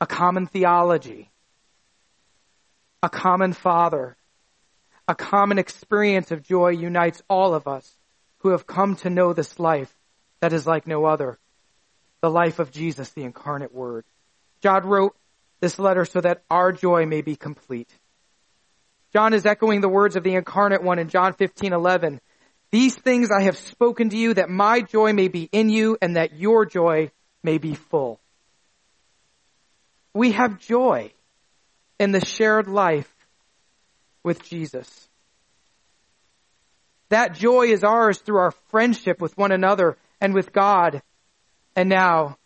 A 0.00 0.06
common 0.06 0.46
theology, 0.48 1.30
a 3.02 3.08
common 3.08 3.52
Father, 3.52 4.16
a 5.06 5.14
common 5.14 5.58
experience 5.58 6.32
of 6.32 6.42
joy 6.42 6.70
unites 6.70 7.22
all 7.30 7.54
of 7.54 7.68
us 7.68 7.96
who 8.38 8.48
have 8.48 8.66
come 8.66 8.96
to 8.96 9.10
know 9.10 9.32
this 9.32 9.60
life 9.60 9.94
that 10.40 10.52
is 10.52 10.66
like 10.66 10.88
no 10.88 11.04
other. 11.04 11.38
The 12.22 12.30
life 12.30 12.58
of 12.58 12.72
Jesus, 12.72 13.10
the 13.10 13.22
incarnate 13.22 13.72
word. 13.72 14.04
John 14.60 14.84
wrote 14.84 15.16
this 15.60 15.78
letter 15.78 16.04
so 16.04 16.20
that 16.20 16.42
our 16.50 16.72
joy 16.72 17.06
may 17.06 17.22
be 17.22 17.36
complete. 17.36 17.90
John 19.12 19.32
is 19.32 19.46
echoing 19.46 19.82
the 19.82 19.88
words 19.88 20.16
of 20.16 20.24
the 20.24 20.34
incarnate 20.34 20.82
one 20.82 20.98
in 20.98 21.08
John 21.08 21.32
15:11. 21.32 22.20
These 22.76 22.94
things 22.94 23.30
I 23.30 23.44
have 23.44 23.56
spoken 23.56 24.10
to 24.10 24.18
you 24.18 24.34
that 24.34 24.50
my 24.50 24.82
joy 24.82 25.14
may 25.14 25.28
be 25.28 25.48
in 25.50 25.70
you 25.70 25.96
and 26.02 26.16
that 26.16 26.34
your 26.34 26.66
joy 26.66 27.10
may 27.42 27.56
be 27.56 27.74
full. 27.74 28.20
We 30.12 30.32
have 30.32 30.58
joy 30.58 31.10
in 31.98 32.12
the 32.12 32.22
shared 32.22 32.68
life 32.68 33.10
with 34.22 34.42
Jesus. 34.42 35.08
That 37.08 37.34
joy 37.34 37.68
is 37.68 37.82
ours 37.82 38.18
through 38.18 38.40
our 38.40 38.52
friendship 38.68 39.22
with 39.22 39.38
one 39.38 39.52
another 39.52 39.96
and 40.20 40.34
with 40.34 40.52
God, 40.52 41.00
and 41.74 41.88
now 41.88 42.36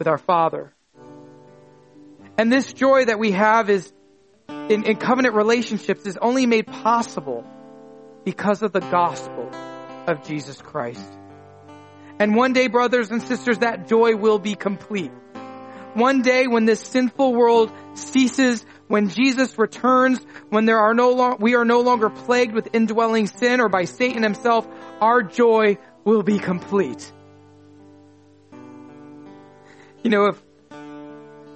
with 0.00 0.08
our 0.08 0.18
Father. 0.18 0.72
And 2.36 2.50
this 2.50 2.72
joy 2.72 3.04
that 3.04 3.20
we 3.20 3.30
have 3.30 3.70
is 3.70 3.92
in, 4.48 4.82
in 4.82 4.96
covenant 4.96 5.36
relationships 5.36 6.06
is 6.06 6.16
only 6.16 6.46
made 6.46 6.66
possible 6.66 7.44
because 8.24 8.62
of 8.62 8.72
the 8.72 8.80
gospel 8.80 9.50
of 10.06 10.24
Jesus 10.24 10.60
Christ. 10.60 11.18
And 12.18 12.34
one 12.36 12.52
day, 12.52 12.68
brothers 12.68 13.10
and 13.10 13.22
sisters, 13.22 13.58
that 13.58 13.88
joy 13.88 14.16
will 14.16 14.38
be 14.38 14.54
complete. 14.54 15.12
One 15.94 16.22
day 16.22 16.46
when 16.46 16.64
this 16.64 16.80
sinful 16.80 17.34
world 17.34 17.72
ceases, 17.94 18.64
when 18.88 19.08
Jesus 19.08 19.58
returns, 19.58 20.24
when 20.48 20.64
there 20.64 20.80
are 20.80 20.94
no 20.94 21.10
lo- 21.10 21.36
we 21.38 21.54
are 21.54 21.64
no 21.64 21.80
longer 21.80 22.10
plagued 22.10 22.52
with 22.52 22.68
indwelling 22.72 23.26
sin 23.28 23.60
or 23.60 23.68
by 23.68 23.84
Satan 23.84 24.22
himself, 24.22 24.66
our 25.00 25.22
joy 25.22 25.78
will 26.04 26.22
be 26.22 26.38
complete. 26.38 27.12
You 30.02 30.10
know, 30.10 30.26
if, 30.26 30.42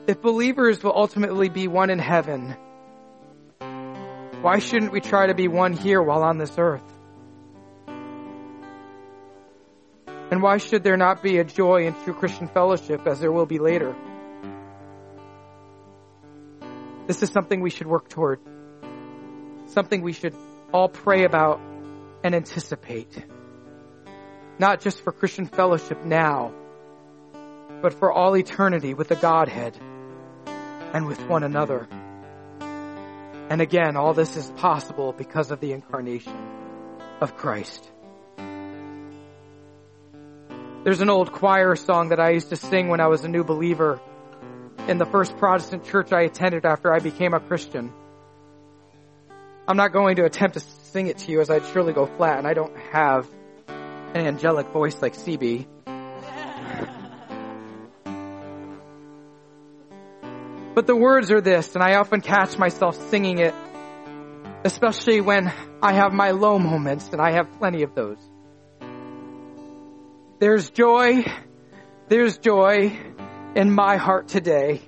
if 0.07 0.23
believers 0.23 0.83
will 0.83 0.95
ultimately 0.95 1.49
be 1.49 1.69
one 1.69 1.91
in 1.91 1.99
heaven, 1.99 2.57
why 4.41 4.61
shouldn't 4.61 4.93
we 4.93 5.01
try 5.01 5.27
to 5.27 5.35
be 5.35 5.49
one 5.49 5.73
here 5.73 6.01
while 6.01 6.23
on 6.23 6.39
this 6.39 6.55
earth? 6.59 6.83
And 10.31 10.43
why 10.43 10.59
should 10.59 10.85
there 10.85 10.97
not 10.97 11.23
be 11.23 11.39
a 11.39 11.45
joy 11.45 11.87
in 11.87 11.95
true 12.05 12.15
Christian 12.15 12.49
fellowship 12.49 13.07
as 13.07 13.19
there 13.19 13.33
will 13.33 13.47
be 13.47 13.59
later? 13.59 13.97
This 17.07 17.23
is 17.23 17.31
something 17.31 17.61
we 17.61 17.71
should 17.71 17.87
work 17.87 18.09
toward. 18.09 18.41
Something 19.67 20.03
we 20.03 20.13
should 20.13 20.35
all 20.73 20.89
pray 20.89 21.25
about 21.25 21.61
and 22.23 22.35
anticipate. 22.35 23.25
Not 24.59 24.83
just 24.83 25.03
for 25.03 25.13
Christian 25.13 25.47
fellowship 25.47 26.05
now, 26.05 26.53
but 27.81 27.95
for 27.95 28.13
all 28.13 28.37
eternity 28.37 28.93
with 28.93 29.09
the 29.09 29.17
Godhead 29.17 29.79
and 30.93 31.07
with 31.07 31.21
one 31.29 31.43
another. 31.43 31.89
And 33.51 33.61
again, 33.63 33.97
all 33.97 34.13
this 34.13 34.37
is 34.37 34.51
possible 34.53 35.13
because 35.13 35.51
of 35.51 35.61
the 35.61 35.73
incarnation 35.73 36.37
of 37.21 37.37
Christ. 37.37 37.91
There's 40.85 41.01
an 41.01 41.11
old 41.11 41.33
choir 41.33 41.75
song 41.75 42.11
that 42.11 42.21
I 42.21 42.31
used 42.31 42.51
to 42.51 42.57
sing 42.57 42.89
when 42.89 43.01
I 43.01 43.09
was 43.09 43.25
a 43.25 43.29
new 43.29 43.45
believer 43.45 44.01
in 44.87 44.99
the 44.99 45.07
first 45.07 45.37
Protestant 45.37 45.85
church 45.85 46.13
I 46.13 46.23
attended 46.23 46.65
after 46.65 46.93
I 46.93 46.99
became 46.99 47.35
a 47.35 47.41
Christian. 47.41 47.93
I'm 49.67 49.77
not 49.77 49.93
going 49.93 50.17
to 50.17 50.25
attempt 50.25 50.55
to 50.55 50.61
sing 50.61 51.09
it 51.09 51.19
to 51.19 51.33
you 51.33 51.41
as 51.41 51.51
I'd 51.51 51.67
surely 51.67 51.93
go 51.93 52.07
flat, 52.07 52.39
and 52.39 52.47
I 52.47 52.55
don't 52.55 52.75
have 52.93 53.29
an 53.69 54.27
angelic 54.27 54.69
voice 54.69 55.01
like 55.03 55.15
CB. 55.15 55.67
But 60.79 60.87
the 60.87 60.95
words 60.95 61.33
are 61.33 61.41
this, 61.41 61.75
and 61.75 61.83
I 61.83 61.97
often 61.97 62.21
catch 62.21 62.57
myself 62.57 63.11
singing 63.11 63.41
it, 63.41 63.53
especially 64.65 65.21
when 65.21 65.53
I 65.83 65.95
have 65.95 66.13
my 66.13 66.31
low 66.31 66.57
moments, 66.61 67.09
and 67.11 67.21
I 67.21 67.33
have 67.33 67.59
plenty 67.59 67.83
of 67.83 67.97
those. 67.97 68.19
There's 70.39 70.71
joy, 70.71 71.25
there's 72.07 72.39
joy 72.39 72.97
in 73.57 73.73
my 73.73 73.97
heart 73.97 74.29
today, 74.29 74.83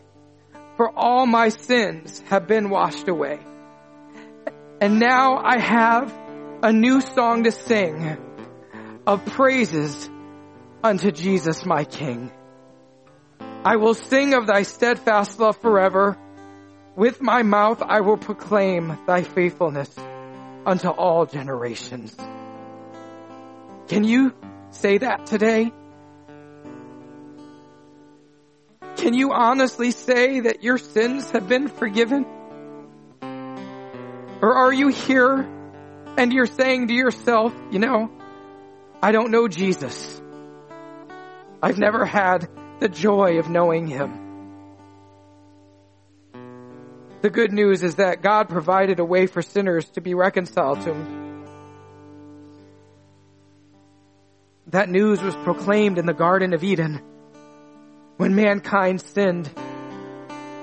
for 0.77 0.97
all 0.97 1.27
my 1.27 1.49
sins 1.49 2.23
have 2.29 2.47
been 2.47 2.71
washed 2.71 3.09
away. 3.09 3.41
And 4.81 5.01
now 5.01 5.39
I 5.39 5.59
have 5.59 6.17
a 6.63 6.73
new 6.73 7.01
song 7.01 7.43
to 7.43 7.51
sing 7.51 8.17
of 9.09 9.27
praises 9.27 10.09
unto 10.85 11.11
Jesus 11.11 11.67
my 11.67 11.83
King. 11.83 12.31
I 13.63 13.77
will 13.77 13.93
sing 13.93 14.33
of 14.33 14.47
thy 14.47 14.63
steadfast 14.63 15.39
love 15.39 15.59
forever. 15.59 16.17
With 16.97 17.21
my 17.21 17.43
mouth 17.43 17.83
I 17.83 18.01
will 18.01 18.17
proclaim 18.17 18.99
thy 19.07 19.23
faithfulness 19.23 19.95
unto 20.65 20.89
all 20.89 21.27
generations. 21.27 22.17
Can 23.89 24.05
you 24.05 24.35
say 24.71 24.99
that 24.99 25.27
today? 25.27 25.73
Can 28.97 29.15
you 29.15 29.33
honestly 29.33 29.91
say 29.91 30.41
that 30.41 30.63
your 30.63 30.79
sins 30.79 31.31
have 31.33 31.47
been 31.47 31.69
forgiven? 31.69 32.25
Or 34.41 34.55
are 34.55 34.73
you 34.73 34.89
here 34.89 35.49
and 36.17 36.33
you're 36.33 36.47
saying 36.47 36.89
to 36.89 36.95
yourself, 36.95 37.55
you 37.71 37.79
know, 37.79 38.11
I 39.03 39.13
don't 39.13 39.31
know 39.31 39.49
Jesus. 39.49 40.21
I've 41.63 41.79
never 41.79 42.07
had 42.07 42.49
the 42.81 42.89
joy 42.89 43.39
of 43.39 43.49
knowing 43.49 43.87
Him. 43.87 44.27
The 47.21 47.31
good 47.31 47.53
news 47.53 47.83
is 47.83 47.97
that 47.97 48.23
God 48.23 48.49
provided 48.49 48.99
a 48.99 49.05
way 49.05 49.27
for 49.27 49.43
sinners 49.43 49.85
to 49.91 50.01
be 50.01 50.15
reconciled 50.15 50.81
to 50.83 50.95
Him. 50.95 51.45
That 54.69 54.89
news 54.89 55.23
was 55.23 55.37
proclaimed 55.37 55.99
in 55.99 56.07
the 56.07 56.15
Garden 56.15 56.55
of 56.55 56.65
Eden 56.65 57.03
when 58.17 58.35
mankind 58.35 59.01
sinned 59.03 59.51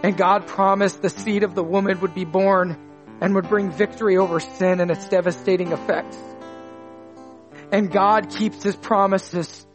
and 0.03 0.15
God 0.15 0.47
promised 0.47 1.01
the 1.01 1.09
seed 1.09 1.43
of 1.43 1.53
the 1.53 1.63
woman 1.63 1.99
would 1.99 2.15
be 2.15 2.25
born 2.25 2.77
and 3.19 3.35
would 3.35 3.49
bring 3.49 3.71
victory 3.71 4.17
over 4.17 4.39
sin 4.39 4.79
and 4.79 4.89
its 4.89 5.07
devastating 5.09 5.71
effects. 5.71 6.17
And 7.71 7.91
God 7.91 8.29
keeps 8.29 8.63
His 8.63 8.75
promises 8.75 9.66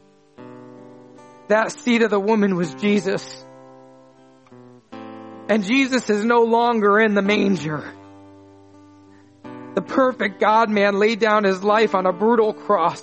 that 1.48 1.72
seed 1.72 2.02
of 2.02 2.10
the 2.10 2.20
woman 2.20 2.56
was 2.56 2.72
Jesus. 2.74 3.44
And 5.48 5.64
Jesus 5.64 6.08
is 6.08 6.24
no 6.24 6.42
longer 6.42 6.98
in 7.00 7.14
the 7.14 7.22
manger. 7.22 7.84
The 9.74 9.82
perfect 9.82 10.40
God 10.40 10.70
man 10.70 10.98
laid 10.98 11.18
down 11.18 11.44
his 11.44 11.62
life 11.62 11.94
on 11.94 12.06
a 12.06 12.12
brutal 12.12 12.52
cross, 12.52 13.02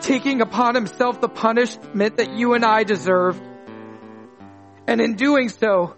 taking 0.00 0.40
upon 0.40 0.74
himself 0.74 1.20
the 1.20 1.28
punishment 1.28 2.18
that 2.18 2.32
you 2.32 2.54
and 2.54 2.64
I 2.64 2.84
deserved. 2.84 3.42
And 4.86 5.00
in 5.00 5.16
doing 5.16 5.48
so, 5.48 5.96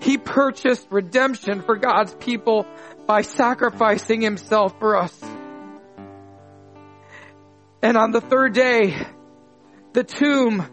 he 0.00 0.16
purchased 0.16 0.86
redemption 0.90 1.62
for 1.62 1.76
God's 1.76 2.14
people 2.14 2.66
by 3.06 3.22
sacrificing 3.22 4.20
himself 4.20 4.78
for 4.78 4.96
us. 4.96 5.18
And 7.82 7.96
on 7.96 8.10
the 8.10 8.20
third 8.20 8.54
day, 8.54 8.96
the 9.92 10.04
tomb 10.04 10.66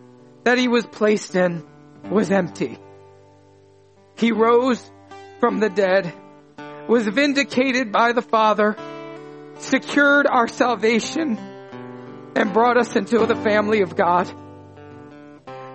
that 0.44 0.58
he 0.58 0.68
was 0.68 0.86
placed 0.86 1.36
in 1.36 1.66
was 2.10 2.32
empty. 2.32 2.78
He 4.18 4.32
rose 4.32 4.84
from 5.40 5.60
the 5.60 5.70
dead, 5.70 6.14
was 6.88 7.08
vindicated 7.08 7.92
by 7.92 8.14
the 8.14 8.22
Father, 8.22 8.76
secured 9.58 10.28
our 10.28 10.48
salvation, 10.48 11.38
and 12.36 12.54
brought 12.54 12.78
us 12.78 12.96
into 12.96 13.26
the 13.26 13.36
family 13.36 13.82
of 13.82 13.96
God. 13.96 14.32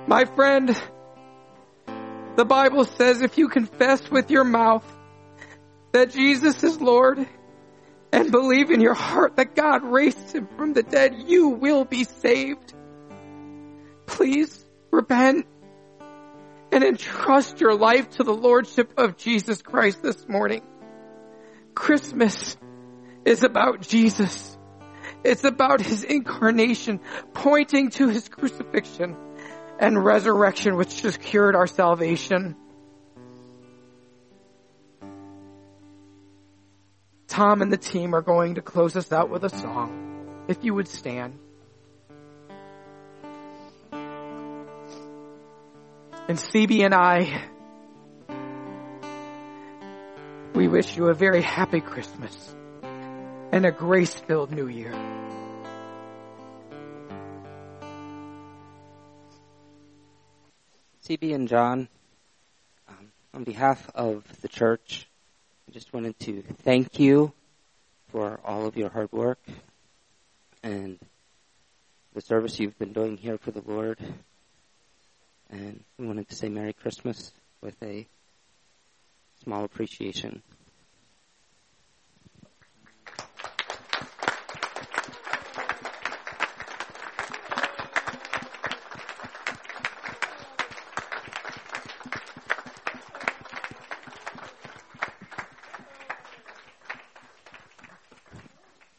My 0.06 0.24
friend, 0.24 0.80
the 2.36 2.44
Bible 2.44 2.84
says 2.84 3.22
if 3.22 3.38
you 3.38 3.48
confess 3.48 4.10
with 4.10 4.30
your 4.30 4.44
mouth 4.44 4.84
that 5.92 6.10
Jesus 6.10 6.62
is 6.62 6.80
Lord 6.80 7.26
and 8.12 8.30
believe 8.30 8.70
in 8.70 8.80
your 8.80 8.94
heart 8.94 9.36
that 9.36 9.54
God 9.54 9.84
raised 9.84 10.34
him 10.34 10.48
from 10.56 10.72
the 10.72 10.82
dead, 10.82 11.16
you 11.26 11.50
will 11.50 11.84
be 11.84 12.04
saved 12.04 12.74
please 14.11 14.64
repent 14.90 15.46
and 16.72 16.84
entrust 16.84 17.61
your 17.61 17.74
life 17.74 18.11
to 18.11 18.22
the 18.22 18.34
Lordship 18.34 18.92
of 18.98 19.16
Jesus 19.16 19.62
Christ 19.62 20.02
this 20.02 20.28
morning. 20.28 20.62
Christmas 21.74 22.56
is 23.24 23.42
about 23.42 23.80
Jesus. 23.80 24.58
It's 25.24 25.44
about 25.44 25.80
His 25.80 26.04
incarnation, 26.04 27.00
pointing 27.34 27.90
to 27.90 28.08
His 28.08 28.28
crucifixion 28.28 29.16
and 29.78 30.04
resurrection, 30.04 30.76
which 30.76 30.90
secured 30.90 31.54
our 31.54 31.66
salvation. 31.66 32.56
Tom 37.26 37.62
and 37.62 37.72
the 37.72 37.78
team 37.78 38.14
are 38.14 38.22
going 38.22 38.56
to 38.56 38.62
close 38.62 38.96
us 38.96 39.12
out 39.12 39.30
with 39.30 39.44
a 39.44 39.50
song. 39.50 40.44
If 40.48 40.64
you 40.64 40.74
would 40.74 40.88
stand. 40.88 41.39
And 46.30 46.38
CB 46.38 46.84
and 46.84 46.94
I, 46.94 47.42
we 50.54 50.68
wish 50.68 50.96
you 50.96 51.08
a 51.08 51.12
very 51.12 51.42
happy 51.42 51.80
Christmas 51.80 52.54
and 53.50 53.66
a 53.66 53.72
grace 53.72 54.14
filled 54.14 54.52
new 54.52 54.68
year. 54.68 54.92
CB 61.04 61.34
and 61.34 61.48
John, 61.48 61.88
um, 62.88 63.10
on 63.34 63.42
behalf 63.42 63.90
of 63.96 64.22
the 64.40 64.46
church, 64.46 65.08
I 65.68 65.72
just 65.72 65.92
wanted 65.92 66.16
to 66.20 66.44
thank 66.62 67.00
you 67.00 67.32
for 68.12 68.38
all 68.44 68.66
of 68.66 68.76
your 68.76 68.90
hard 68.90 69.10
work 69.10 69.40
and 70.62 70.96
the 72.14 72.20
service 72.20 72.60
you've 72.60 72.78
been 72.78 72.92
doing 72.92 73.16
here 73.16 73.36
for 73.36 73.50
the 73.50 73.62
Lord. 73.66 73.98
And 75.51 75.82
we 75.98 76.07
wanted 76.07 76.28
to 76.28 76.36
say 76.36 76.48
Merry 76.48 76.72
Christmas 76.72 77.32
with 77.61 77.82
a 77.82 78.07
small 79.42 79.64
appreciation. 79.64 80.42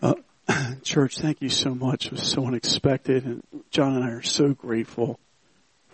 Uh, 0.02 0.16
church, 0.84 1.18
thank 1.20 1.42
you 1.42 1.50
so 1.50 1.74
much. 1.74 2.08
It 2.08 2.12
was 2.12 2.30
so 2.30 2.46
unexpected 2.46 3.26
and 3.26 3.44
John 3.70 3.96
and 3.96 4.04
I 4.04 4.10
are 4.10 4.22
so 4.22 4.54
grateful 4.54 5.18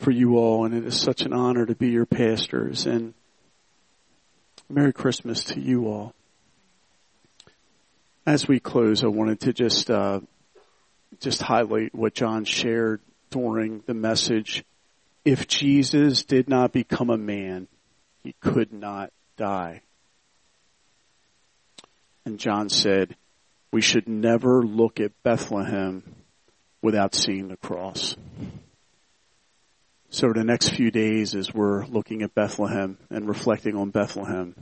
for 0.07 0.11
you 0.11 0.37
all 0.37 0.63
and 0.63 0.73
it 0.73 0.85
is 0.85 0.97
such 0.97 1.23
an 1.23 1.33
honor 1.33 1.65
to 1.65 1.75
be 1.75 1.89
your 1.89 2.05
pastors 2.05 2.85
and 2.85 3.13
Merry 4.69 4.93
Christmas 4.93 5.43
to 5.43 5.59
you 5.59 5.87
all. 5.89 6.13
As 8.25 8.47
we 8.47 8.61
close, 8.61 9.03
I 9.03 9.07
wanted 9.07 9.41
to 9.41 9.51
just, 9.51 9.91
uh, 9.91 10.21
just 11.19 11.41
highlight 11.41 11.93
what 11.93 12.13
John 12.13 12.45
shared 12.45 13.01
during 13.31 13.83
the 13.85 13.93
message. 13.93 14.63
If 15.25 15.45
Jesus 15.45 16.23
did 16.23 16.47
not 16.47 16.71
become 16.71 17.09
a 17.09 17.17
man, 17.17 17.67
he 18.23 18.33
could 18.39 18.71
not 18.71 19.11
die. 19.35 19.81
And 22.23 22.39
John 22.39 22.69
said, 22.69 23.17
we 23.73 23.81
should 23.81 24.07
never 24.07 24.63
look 24.63 25.01
at 25.01 25.11
Bethlehem 25.23 26.01
without 26.81 27.13
seeing 27.13 27.49
the 27.49 27.57
cross. 27.57 28.15
So 30.17 30.33
the 30.33 30.43
next 30.43 30.69
few 30.69 30.89
days 30.89 31.35
as 31.35 31.53
we're 31.53 31.85
looking 31.85 32.23
at 32.23 32.33
Bethlehem 32.33 32.97
and 33.11 33.27
reflecting 33.27 33.75
on 33.75 33.91
Bethlehem, 33.91 34.55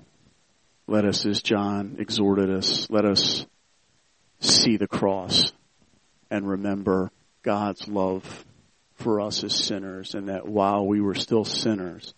let 0.86 1.06
us, 1.06 1.26
as 1.26 1.42
John 1.42 1.96
exhorted 1.98 2.50
us, 2.50 2.90
let 2.90 3.06
us 3.06 3.46
see 4.42 4.76
the 4.76 4.90
cross 4.90 5.54
and 6.30 6.46
remember 6.46 7.10
God's 7.42 7.88
love 7.88 8.44
for 8.96 9.22
us 9.22 9.46
as 9.46 9.56
sinners 9.56 10.14
and 10.14 10.28
that 10.28 10.46
while 10.46 10.86
we 10.86 11.00
were 11.00 11.16
still 11.16 11.46
sinners, 11.46 12.14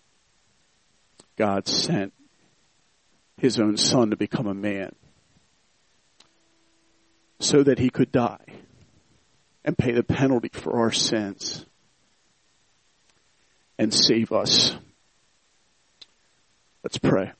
God 1.36 1.68
sent 1.68 2.12
his 3.36 3.60
own 3.60 3.76
son 3.76 4.10
to 4.10 4.16
become 4.16 4.48
a 4.48 4.52
man 4.52 4.96
so 7.38 7.62
that 7.62 7.78
he 7.78 7.88
could 7.88 8.10
die 8.10 8.46
and 9.64 9.78
pay 9.78 9.92
the 9.92 10.02
penalty 10.02 10.50
for 10.52 10.80
our 10.80 10.90
sins 10.90 11.64
and 13.78 13.94
save 13.94 14.32
us. 14.32 14.76
Let's 16.82 16.98
pray. 16.98 17.32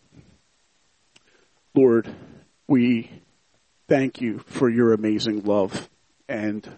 Lord, 1.74 2.08
we 2.66 3.10
thank 3.88 4.20
you 4.20 4.38
for 4.38 4.68
your 4.68 4.92
amazing 4.92 5.44
love 5.44 5.88
and 6.28 6.68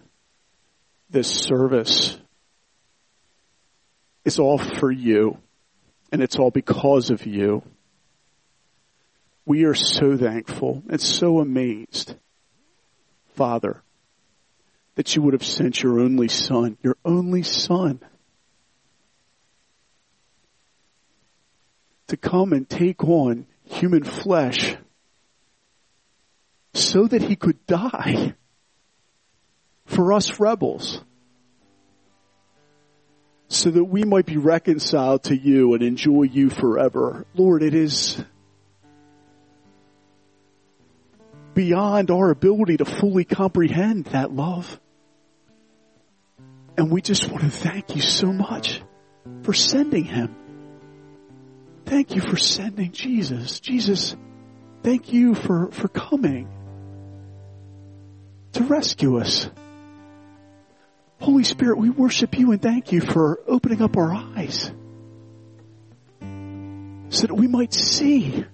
this 1.09 1.27
service 1.27 2.17
is 4.23 4.39
all 4.39 4.57
for 4.57 4.91
you 4.91 5.37
and 6.11 6.21
it's 6.21 6.37
all 6.37 6.51
because 6.51 7.09
of 7.09 7.25
you. 7.25 7.63
We 9.45 9.65
are 9.65 9.75
so 9.75 10.15
thankful 10.17 10.83
and 10.89 11.01
so 11.01 11.39
amazed, 11.39 12.15
Father, 13.35 13.81
that 14.95 15.15
you 15.15 15.21
would 15.23 15.33
have 15.33 15.43
sent 15.43 15.81
your 15.81 15.99
only 15.99 16.27
son, 16.27 16.77
your 16.81 16.95
only 17.03 17.43
son, 17.43 17.99
to 22.11 22.17
come 22.17 22.53
and 22.53 22.69
take 22.69 23.03
on 23.03 23.45
human 23.63 24.03
flesh 24.03 24.75
so 26.73 27.07
that 27.07 27.21
he 27.21 27.35
could 27.35 27.65
die 27.65 28.35
for 29.85 30.13
us 30.13 30.39
rebels 30.39 31.01
so 33.47 33.69
that 33.69 33.83
we 33.83 34.03
might 34.03 34.25
be 34.25 34.37
reconciled 34.37 35.23
to 35.23 35.35
you 35.35 35.73
and 35.73 35.83
enjoy 35.83 36.23
you 36.23 36.49
forever. 36.49 37.25
Lord, 37.33 37.63
it 37.63 37.73
is 37.73 38.23
beyond 41.53 42.11
our 42.11 42.31
ability 42.31 42.77
to 42.77 42.85
fully 42.85 43.25
comprehend 43.25 44.05
that 44.05 44.31
love. 44.31 44.79
And 46.77 46.89
we 46.89 47.01
just 47.01 47.29
want 47.29 47.43
to 47.43 47.49
thank 47.49 47.95
you 47.95 48.01
so 48.01 48.31
much 48.31 48.81
for 49.43 49.53
sending 49.53 50.05
him. 50.05 50.40
Thank 51.91 52.15
you 52.15 52.21
for 52.21 52.37
sending 52.37 52.93
Jesus. 52.93 53.59
Jesus, 53.59 54.15
thank 54.81 55.11
you 55.11 55.35
for, 55.35 55.71
for 55.71 55.89
coming 55.89 56.47
to 58.53 58.63
rescue 58.63 59.19
us. 59.19 59.49
Holy 61.19 61.43
Spirit, 61.43 61.79
we 61.79 61.89
worship 61.89 62.39
you 62.39 62.53
and 62.53 62.61
thank 62.61 62.93
you 62.93 63.01
for 63.01 63.41
opening 63.45 63.81
up 63.81 63.97
our 63.97 64.13
eyes 64.13 64.71
so 67.09 67.27
that 67.27 67.35
we 67.35 67.47
might 67.47 67.73
see. 67.73 68.45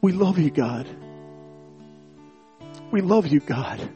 We 0.00 0.10
love 0.10 0.40
you, 0.40 0.50
God. 0.50 0.88
We 2.90 3.02
love 3.02 3.28
you, 3.28 3.38
God. 3.38 3.88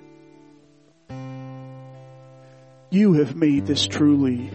You 2.90 3.14
have 3.14 3.34
made 3.34 3.66
this 3.66 3.88
truly 3.88 4.52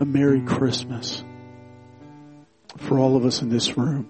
a 0.00 0.04
Merry 0.04 0.40
Christmas 0.40 1.22
for 2.76 2.98
all 2.98 3.16
of 3.16 3.24
us 3.24 3.42
in 3.42 3.48
this 3.48 3.76
room 3.76 4.08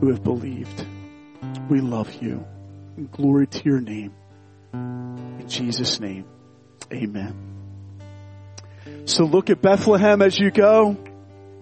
who 0.00 0.10
have 0.10 0.22
believed. 0.22 0.86
We 1.68 1.80
love 1.80 2.12
you. 2.22 2.44
And 2.96 3.10
glory 3.10 3.46
to 3.46 3.64
your 3.64 3.80
name. 3.80 4.14
In 4.72 5.44
Jesus' 5.48 6.00
name, 6.00 6.24
amen. 6.92 7.56
So 9.04 9.24
look 9.24 9.50
at 9.50 9.60
Bethlehem 9.60 10.22
as 10.22 10.38
you 10.38 10.50
go 10.50 10.96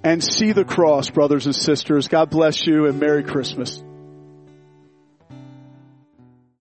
and 0.03 0.22
see 0.22 0.53
the 0.53 0.64
cross, 0.64 1.11
brothers 1.11 1.47
and 1.47 1.57
sisters. 1.57 2.09
God 2.09 2.30
bless 2.30 2.66
you 2.66 2.87
and 2.87 3.01
Merry 3.01 3.24
Christmas. 3.24 3.82